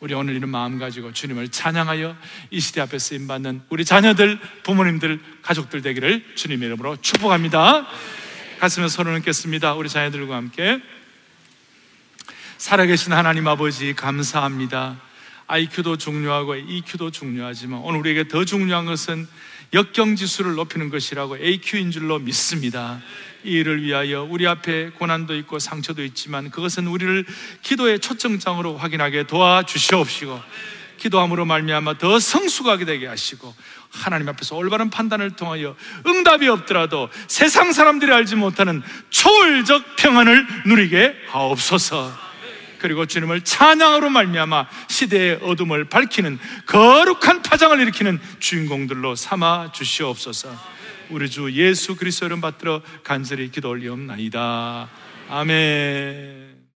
우리 0.00 0.14
오늘 0.14 0.34
이런 0.34 0.50
마음 0.50 0.80
가지고 0.80 1.12
주님을 1.12 1.50
찬양하여 1.50 2.16
이 2.50 2.58
시대 2.58 2.80
앞에 2.80 2.98
쓰임 2.98 3.28
받는 3.28 3.62
우리 3.68 3.84
자녀들, 3.84 4.40
부모님들, 4.64 5.20
가족들 5.42 5.82
되기를 5.82 6.34
주님의 6.34 6.66
이름으로 6.66 6.96
축복합니다. 6.96 7.86
가슴에 8.58 8.88
손을 8.88 9.14
얹겠습니다. 9.14 9.74
우리 9.74 9.88
자녀들과 9.88 10.34
함께 10.34 10.80
살아계신 12.58 13.12
하나님 13.12 13.46
아버지 13.46 13.94
감사합니다. 13.94 15.11
IQ도 15.52 15.98
중요하고 15.98 16.54
EQ도 16.54 17.10
중요하지만 17.10 17.80
오늘 17.80 18.00
우리에게 18.00 18.26
더 18.26 18.46
중요한 18.46 18.86
것은 18.86 19.28
역경 19.74 20.16
지수를 20.16 20.54
높이는 20.54 20.88
것이라고 20.88 21.36
AQ인 21.36 21.90
줄로 21.90 22.18
믿습니다. 22.18 23.02
이 23.44 23.52
일을 23.52 23.82
위하여 23.82 24.22
우리 24.22 24.46
앞에 24.46 24.90
고난도 24.90 25.36
있고 25.36 25.58
상처도 25.58 26.02
있지만 26.04 26.50
그것은 26.50 26.86
우리를 26.86 27.26
기도의 27.60 27.98
초점장으로 27.98 28.78
확인하게 28.78 29.26
도와주시옵시고 29.26 30.40
기도함으로 30.96 31.44
말미암아 31.44 31.98
더 31.98 32.18
성숙하게 32.18 32.86
되게 32.86 33.06
하시고 33.06 33.54
하나님 33.90 34.30
앞에서 34.30 34.56
올바른 34.56 34.88
판단을 34.88 35.32
통하여 35.32 35.76
응답이 36.06 36.48
없더라도 36.48 37.10
세상 37.26 37.72
사람들이 37.72 38.10
알지 38.10 38.36
못하는 38.36 38.82
초월적 39.10 39.96
평안을 39.96 40.46
누리게 40.66 41.14
하옵소서. 41.28 42.31
그리고 42.82 43.06
주님을 43.06 43.42
찬양으로 43.42 44.10
말미암아 44.10 44.66
시대의 44.88 45.38
어둠을 45.42 45.84
밝히는 45.84 46.38
거룩한 46.66 47.42
파장을 47.42 47.78
일으키는 47.80 48.20
주인공들로 48.40 49.14
삼아 49.14 49.70
주시옵소서. 49.72 50.50
우리 51.10 51.30
주 51.30 51.52
예수 51.52 51.94
그리스도 51.94 52.26
이름 52.26 52.40
받들어 52.40 52.82
간절히 53.04 53.50
기도 53.50 53.70
올리옵나이다. 53.70 54.88
아멘. 55.30 56.51